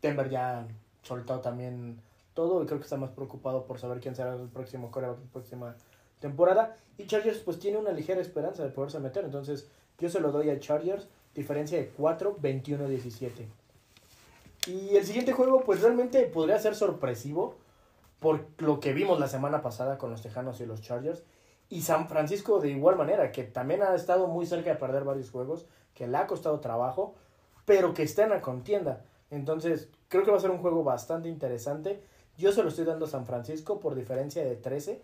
[0.01, 0.67] Denver ya
[1.01, 1.99] soltó también
[2.33, 5.31] todo y creo que está más preocupado por saber quién será el próximo coreback la
[5.31, 5.75] próxima
[6.19, 6.75] temporada.
[6.97, 10.49] Y Chargers pues tiene una ligera esperanza de poderse meter, entonces yo se lo doy
[10.51, 13.47] a Chargers, diferencia de 4, 21, 17.
[14.67, 17.55] Y el siguiente juego pues realmente podría ser sorpresivo
[18.19, 21.23] por lo que vimos la semana pasada con los Tejanos y los Chargers.
[21.69, 25.29] Y San Francisco de igual manera, que también ha estado muy cerca de perder varios
[25.31, 27.15] juegos, que le ha costado trabajo,
[27.65, 29.03] pero que está en la contienda.
[29.29, 32.01] Entonces, creo que va a ser un juego bastante interesante.
[32.37, 35.01] Yo se lo estoy dando a San Francisco por diferencia de 13.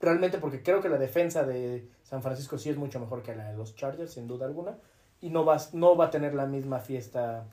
[0.00, 3.50] Realmente porque creo que la defensa de San Francisco sí es mucho mejor que la
[3.50, 4.78] de los Chargers, sin duda alguna.
[5.20, 7.46] Y no va, no va a tener la misma fiesta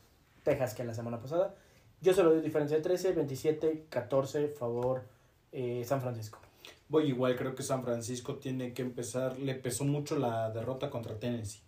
[0.44, 1.54] Texas que la semana pasada.
[2.02, 5.04] Yo se lo doy diferencia de 13, 27, 14, favor
[5.52, 6.45] eh, San Francisco.
[6.88, 11.20] Voy igual, creo que San Francisco tiene que empezar, le pesó mucho la derrota contra
[11.20, 11.62] Tennessee.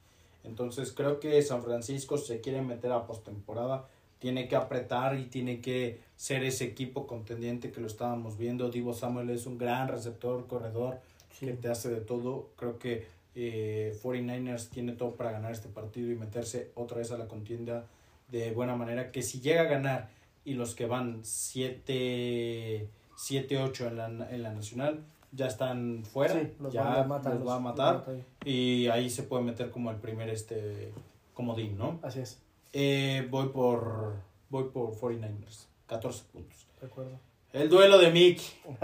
[0.43, 3.88] Entonces creo que San Francisco se quiere meter a postemporada,
[4.20, 8.70] tiene que apretar y tiene que ser ese equipo contendiente que lo estábamos viendo.
[8.70, 10.99] Divo Samuel es un gran receptor, corredor,
[11.39, 12.49] que te hace de todo.
[12.55, 13.05] Creo que
[13.36, 17.86] eh, 49ers tiene todo para ganar este partido y meterse otra vez a la contienda
[18.32, 19.11] de buena manera.
[19.11, 20.09] Que si llega a ganar
[20.45, 22.88] y los que van 7 7,
[23.18, 27.47] 8 en la, en la nacional, ya están fuera, los ya van a matar, los
[27.47, 28.26] va a matar los mata ahí.
[28.45, 30.93] y ahí se puede meter como el primer este
[31.34, 31.99] comodín, ¿no?
[32.03, 32.39] Así es,
[32.74, 34.13] Eh, voy por
[34.49, 36.65] voy por 49ers, 14 puntos.
[36.80, 37.20] de acuerdo.
[37.53, 38.39] El duelo de Mick.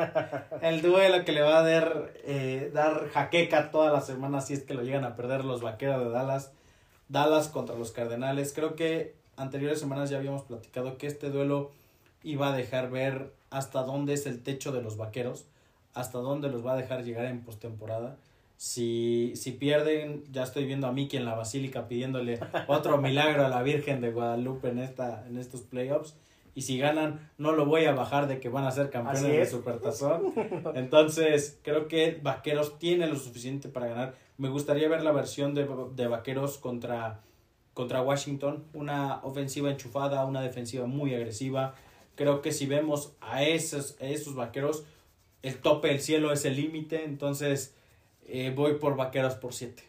[0.61, 4.63] El duelo que le va a dar, eh, dar jaqueca toda la semana si es
[4.63, 6.51] que lo llegan a perder los vaqueros de Dallas.
[7.09, 8.53] Dallas contra los Cardenales.
[8.53, 11.71] Creo que anteriores semanas ya habíamos platicado que este duelo
[12.23, 15.45] iba a dejar ver hasta dónde es el techo de los vaqueros,
[15.93, 18.18] hasta dónde los va a dejar llegar en postemporada.
[18.58, 23.49] Si, si pierden, ya estoy viendo a Mickey en la basílica pidiéndole otro milagro a
[23.49, 26.16] la Virgen de Guadalupe en, esta, en estos playoffs.
[26.56, 29.45] Y si ganan, no lo voy a bajar de que van a ser campeones de.
[29.45, 30.34] Supertazón.
[30.76, 34.16] Entonces, creo que Vaqueros tiene lo suficiente para ganar.
[34.38, 37.22] Me gustaría ver la versión de, de Vaqueros contra,
[37.74, 38.66] contra Washington.
[38.74, 41.76] Una ofensiva enchufada, una defensiva muy agresiva.
[42.16, 44.86] Creo que si vemos a esos, esos Vaqueros,
[45.41, 47.03] el tope del cielo es el límite.
[47.03, 47.74] Entonces,
[48.26, 49.84] eh, voy por Vaqueros por 7.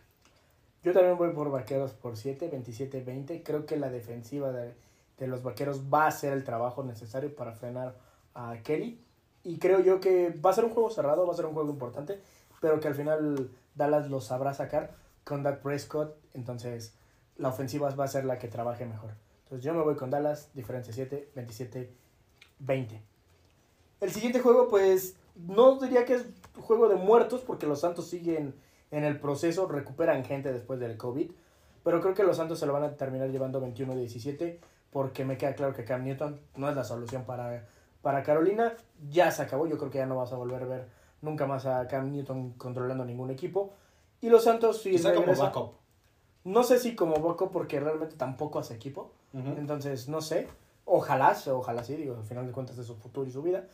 [0.82, 3.42] Yo también voy por Vaqueros por 7, 27, 20.
[3.42, 4.74] Creo que la defensiva de,
[5.18, 7.96] de los Vaqueros va a hacer el trabajo necesario para frenar
[8.34, 9.00] a Kelly.
[9.44, 11.70] Y creo yo que va a ser un juego cerrado, va a ser un juego
[11.70, 12.20] importante,
[12.60, 14.94] pero que al final Dallas lo sabrá sacar
[15.24, 16.16] con Dak Prescott.
[16.32, 16.94] Entonces,
[17.36, 19.10] la ofensiva va a ser la que trabaje mejor.
[19.44, 21.92] Entonces, yo me voy con Dallas, diferencia 7, 27,
[22.64, 23.02] 20.
[24.00, 26.26] El siguiente juego, pues, no diría que es
[26.60, 28.54] juego de muertos, porque los Santos siguen
[28.90, 31.30] en el proceso, recuperan gente después del COVID.
[31.82, 34.58] Pero creo que los Santos se lo van a terminar llevando 21-17,
[34.90, 37.68] porque me queda claro que Cam Newton no es la solución para,
[38.00, 38.74] para Carolina.
[39.10, 40.88] Ya se acabó, yo creo que ya no vas a volver a ver
[41.20, 43.74] nunca más a Cam Newton controlando ningún equipo.
[44.20, 45.72] Y los Santos, si Quizá como backup.
[46.44, 49.12] no sé si como Boco, porque realmente tampoco hace equipo.
[49.34, 50.48] Entonces, no sé.
[50.86, 53.64] Ojalá, ojalá sí, digo, al final de cuentas de su futuro y su vida.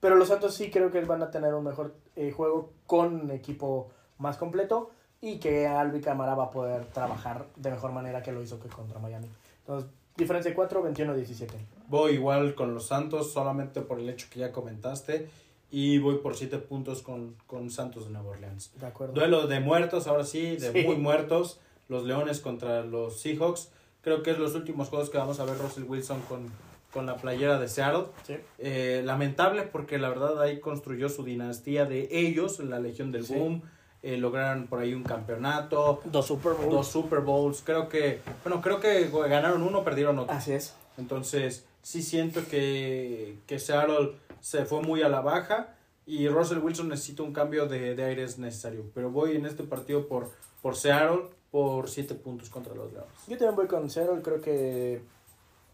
[0.00, 3.30] Pero los Santos sí creo que van a tener un mejor eh, juego con un
[3.30, 4.90] equipo más completo
[5.20, 8.68] y que Albi Camara va a poder trabajar de mejor manera que lo hizo que
[8.68, 9.28] contra Miami.
[9.60, 11.48] Entonces, diferencia de 4, 21-17.
[11.88, 15.28] Voy igual con los Santos, solamente por el hecho que ya comentaste.
[15.70, 18.72] Y voy por 7 puntos con, con Santos de Nueva Orleans.
[18.78, 19.12] De acuerdo.
[19.14, 20.86] Duelo de muertos, ahora sí, de Sí.
[20.86, 21.60] muy muertos.
[21.88, 23.70] Los Leones contra los Seahawks.
[24.02, 26.46] Creo que es los últimos juegos que vamos a ver Russell Wilson con,
[26.92, 28.04] con la playera de Seattle.
[28.26, 28.36] Sí.
[28.58, 33.34] Eh, lamentable porque la verdad ahí construyó su dinastía de ellos, la Legión del Sí.
[33.34, 33.62] Boom.
[34.02, 36.70] Eh, lograron por ahí un campeonato, Dos Super Bowls.
[36.70, 37.62] dos Super Bowls.
[37.66, 40.32] Creo que, bueno, creo que ganaron uno, perdieron otro.
[40.34, 40.74] Así es.
[40.98, 45.74] Entonces, sí siento que, que Seattle se fue muy a la baja
[46.06, 48.84] y Russell Wilson necesita un cambio de, de aires necesario.
[48.94, 50.30] Pero voy en este partido por,
[50.62, 53.12] por Seattle por 7 puntos contra los Leones.
[53.26, 55.02] Yo también voy con Seattle, creo que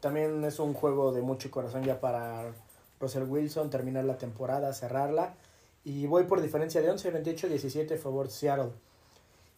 [0.00, 2.52] también es un juego de mucho corazón ya para
[3.00, 5.34] Russell Wilson, terminar la temporada, cerrarla.
[5.84, 8.70] Y voy por diferencia de 11, 28, 17, favor Seattle.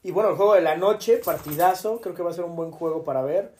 [0.03, 2.71] Y bueno, el juego de la noche, partidazo, creo que va a ser un buen
[2.71, 3.55] juego para ver.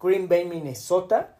[0.00, 1.36] Green Bay, Minnesota.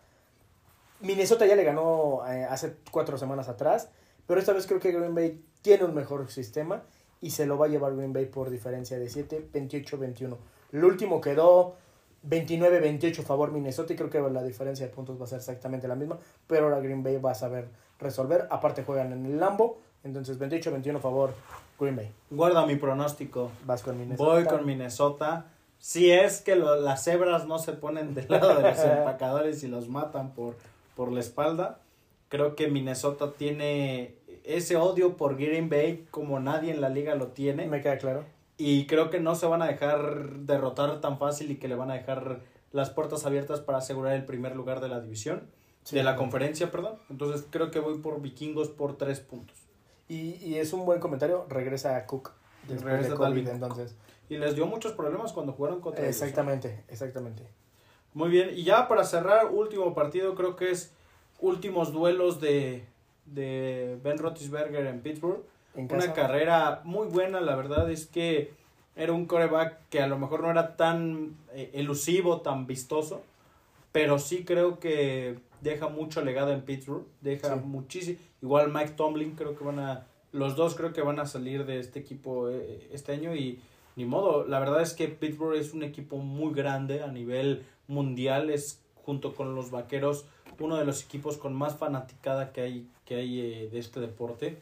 [1.00, 3.88] Minnesota ya le ganó eh, hace cuatro semanas atrás,
[4.26, 6.84] pero esta vez creo que Green Bay tiene un mejor sistema
[7.20, 10.38] y se lo va a llevar Green Bay por diferencia de 7, 28, 21.
[10.72, 11.74] El último quedó
[12.28, 15.94] 29-28 favor Minnesota y creo que la diferencia de puntos va a ser exactamente la
[15.96, 17.66] misma, pero ahora Green Bay va a saber
[17.98, 18.46] resolver.
[18.50, 21.34] Aparte juegan en el Lambo, entonces 28-21 favor
[21.78, 22.10] Green Bay.
[22.30, 23.50] Guarda mi pronóstico.
[23.66, 24.30] Vas con Minnesota.
[24.30, 25.46] Voy con Minnesota.
[25.78, 29.68] Si es que lo- las cebras no se ponen del lado de los empacadores y
[29.68, 30.54] los matan por,
[30.96, 31.80] por la espalda.
[32.28, 34.14] Creo que Minnesota tiene
[34.44, 37.66] ese odio por Green Bay como nadie en la liga lo tiene.
[37.66, 38.24] Me queda claro.
[38.58, 41.90] Y creo que no se van a dejar derrotar tan fácil y que le van
[41.90, 42.40] a dejar
[42.70, 45.48] las puertas abiertas para asegurar el primer lugar de la división,
[45.84, 45.96] Sí.
[45.96, 46.94] de la conferencia, perdón.
[47.10, 49.56] Entonces creo que voy por vikingos por tres puntos.
[50.08, 51.44] Y, y es un buen comentario.
[51.48, 52.30] Regresa a Cook.
[52.68, 53.96] Regresa de COVID, entonces.
[54.28, 56.22] Y les dio muchos problemas cuando jugaron contra ellos.
[56.22, 57.42] Exactamente, exactamente.
[58.14, 60.92] Muy bien, y ya para cerrar, último partido, creo que es
[61.40, 62.84] últimos duelos de,
[63.26, 65.42] de Ben Roethlisberger en Pittsburgh.
[65.74, 66.12] En Una casa.
[66.12, 68.52] carrera muy buena, la verdad es que
[68.94, 73.22] era un coreback que a lo mejor no era tan eh, elusivo, tan vistoso,
[73.90, 77.60] pero sí creo que deja mucho legado en Pittsburgh, deja Sí.
[77.64, 78.18] muchísimo.
[78.42, 81.78] Igual Mike Tomlin, creo que van a, los dos creo que van a salir de
[81.78, 83.60] este equipo eh, este año y
[83.96, 88.50] ni modo, la verdad es que Pittsburgh es un equipo muy grande a nivel mundial,
[88.50, 90.24] es junto con los Vaqueros
[90.58, 94.58] uno de los equipos con más fanaticada que hay, que hay eh, de este deporte.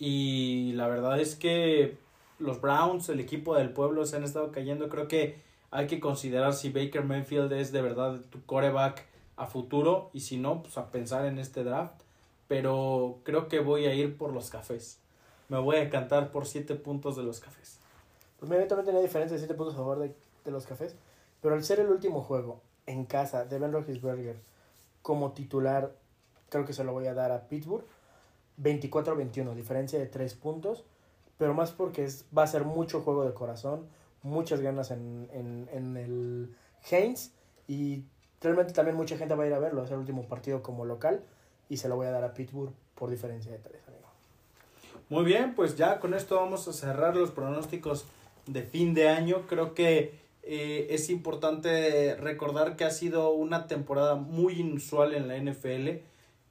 [0.00, 1.96] Y la verdad es que
[2.38, 4.88] los Browns, el equipo del pueblo, se han estado cayendo.
[4.88, 5.36] Creo que
[5.70, 10.38] hay que considerar si Baker Mayfield es de verdad tu coreback a futuro y si
[10.38, 12.00] no, pues a pensar en este draft.
[12.48, 14.98] Pero creo que voy a ir por los cafés.
[15.48, 17.78] Me voy a cantar por siete puntos de los cafés.
[18.40, 20.14] Pues mira, yo también tenía diferencia de 7 puntos a favor de,
[20.46, 20.96] de los cafés.
[21.42, 24.36] Pero al ser el último juego en casa de Ben Roethlisberger
[25.02, 25.92] como titular,
[26.48, 27.84] creo que se lo voy a dar a Pittsburgh.
[28.62, 30.84] 24-21, diferencia de 3 puntos.
[31.38, 33.86] Pero más porque es, va a ser mucho juego de corazón,
[34.22, 36.54] muchas ganas en, en, en el
[36.90, 37.32] Haynes.
[37.66, 38.04] Y
[38.40, 39.84] realmente también mucha gente va a ir a verlo.
[39.84, 41.22] Es el último partido como local.
[41.68, 44.08] Y se lo voy a dar a Pittsburgh por diferencia de 3, amigo.
[45.08, 48.06] Muy bien, pues ya con esto vamos a cerrar los pronósticos
[48.46, 49.46] de fin de año.
[49.48, 55.36] Creo que eh, es importante recordar que ha sido una temporada muy inusual en la
[55.36, 56.02] NFL,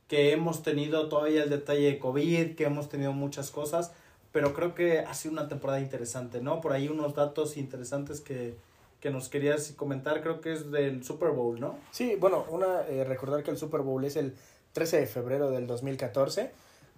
[0.10, 3.94] que hemos tenido todavía el detalle de COVID, que hemos tenido muchas cosas,
[4.32, 6.62] pero creo que ha sido una temporada interesante, ¿no?
[6.62, 8.56] Por ahí unos datos interesantes que,
[9.00, 11.78] que nos querías comentar, creo que es del Super Bowl, ¿no?
[11.92, 14.36] Sí, bueno, una eh, recordar que el Super Bowl es el
[14.74, 16.52] 13 de febrero del 2014.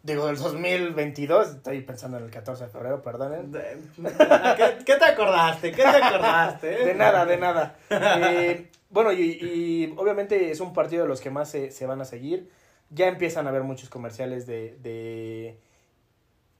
[0.04, 3.52] Digo, del 2022, estoy pensando en el 14 de febrero, perdonen.
[3.96, 5.72] ¿Qué, qué te acordaste?
[5.72, 6.68] ¿Qué te acordaste?
[6.86, 7.76] De nada, de nada.
[7.90, 12.02] Eh, bueno, y, y obviamente es un partido de los que más se, se van
[12.02, 12.50] a seguir.
[12.92, 15.58] Ya empiezan a haber muchos comerciales de, de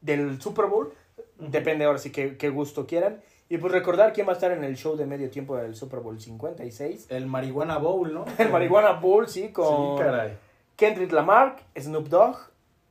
[0.02, 0.94] del Super Bowl.
[1.38, 3.22] Depende ahora sí qué, qué gusto quieran.
[3.50, 6.00] Y pues recordar quién va a estar en el show de medio tiempo del Super
[6.00, 7.08] Bowl 56.
[7.10, 8.24] El Marihuana Bowl, ¿no?
[8.38, 10.38] El Marihuana Bowl, sí, con Sí, caray.
[10.78, 12.38] Kendrick Lamar, Snoop Dogg,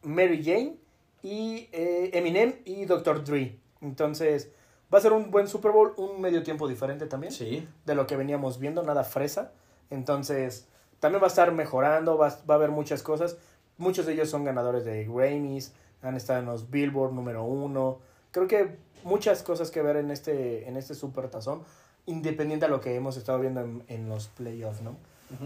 [0.03, 0.76] Mary Jane
[1.22, 3.24] y eh, Eminem y Dr.
[3.24, 3.57] Dre.
[3.80, 4.51] Entonces,
[4.93, 7.66] va a ser un buen Super Bowl, un medio tiempo diferente también Sí.
[7.86, 9.53] de lo que veníamos viendo, nada fresa.
[9.88, 10.68] Entonces,
[11.01, 13.36] también va a estar mejorando, va, va a haber muchas cosas.
[13.78, 15.72] Muchos de ellos son ganadores de Grammys,
[16.03, 17.98] han estado en los Billboard número uno.
[18.30, 21.62] Creo que muchas cosas que ver en este, en este super tazón,
[22.07, 24.96] independiente a lo que hemos estado viendo en, en los playoffs, ¿no?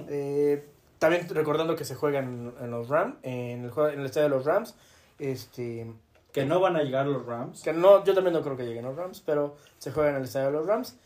[0.08, 0.66] Eh,
[0.98, 4.34] también recordando que se juega en, en los Rams, en el, en el estadio de
[4.34, 4.74] los Rams.
[5.18, 5.86] Este,
[6.32, 7.62] Que no van a llegar los Rams.
[7.62, 10.24] que no, yo también no creo que lleguen los Rams, pero se juega en el
[10.24, 10.98] estadio de los Rams.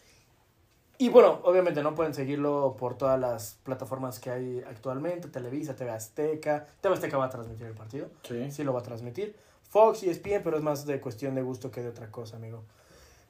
[1.00, 5.90] Y bueno, obviamente no pueden seguirlo por todas las plataformas que hay actualmente, Televisa, TV
[5.92, 6.66] Azteca.
[6.80, 8.50] TV Azteca va a transmitir el partido, Sí.
[8.50, 9.36] sí lo va a transmitir.
[9.70, 12.64] Fox y ESPN, pero es más de cuestión de gusto que de otra cosa, amigo.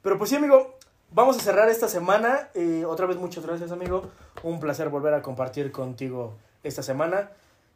[0.01, 0.77] Pero pues sí, amigo,
[1.11, 2.49] vamos a cerrar esta semana.
[2.55, 4.09] Eh, otra vez muchas gracias, amigo.
[4.41, 7.29] Un placer volver a compartir contigo esta semana.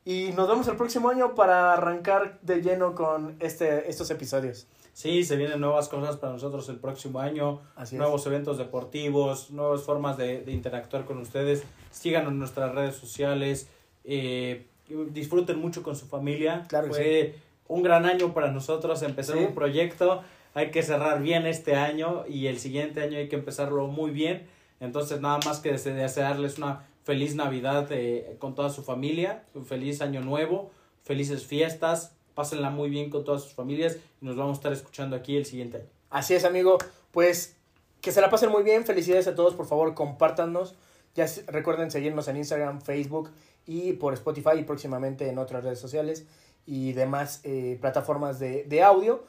[0.06, 4.66] Y nos vemos el próximo año para arrancar de lleno con este, estos episodios.
[4.94, 7.62] Sí, se vienen nuevas cosas para nosotros el próximo año.
[7.76, 8.00] Así es.
[8.00, 11.64] nuevos eventos deportivos, nuevas formas de, de interactuar con ustedes.
[11.92, 13.68] Síganos en nuestras redes sociales.
[14.06, 14.68] eh,
[15.12, 16.66] disfruten mucho con su familia.
[16.68, 17.36] Claro que Fue
[17.70, 19.44] un gran año para nosotros empezar Sí.
[19.46, 20.22] un proyecto.
[20.54, 24.46] Hay que cerrar bien este año y el siguiente año hay que empezarlo muy bien.
[24.80, 29.66] Entonces, nada más que dese- desearles una feliz Navidad eh, con toda su familia, un
[29.66, 30.70] feliz año nuevo,
[31.04, 32.16] felices fiestas.
[32.34, 35.46] Pásenla muy bien con todas sus familias y nos vamos a estar escuchando aquí el
[35.46, 35.88] siguiente año.
[36.10, 36.78] Así es, amigo.
[37.12, 37.58] Pues
[38.02, 38.86] que se la pasen muy bien.
[38.86, 39.54] Felicidades a todos.
[39.56, 40.76] Por favor, compártanos.
[41.16, 43.30] Ya recuerden seguirnos en Instagram, Facebook
[43.66, 46.26] y por Spotify y próximamente en otras redes sociales
[46.66, 49.24] y demás eh, plataformas de, de audio.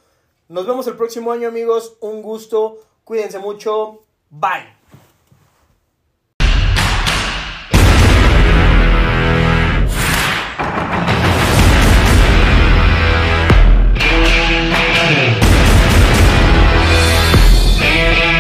[0.49, 1.97] Nos vemos el próximo año, amigos.
[2.01, 2.79] Un gusto.
[3.05, 4.03] Cuídense mucho.
[4.31, 4.74] Bye.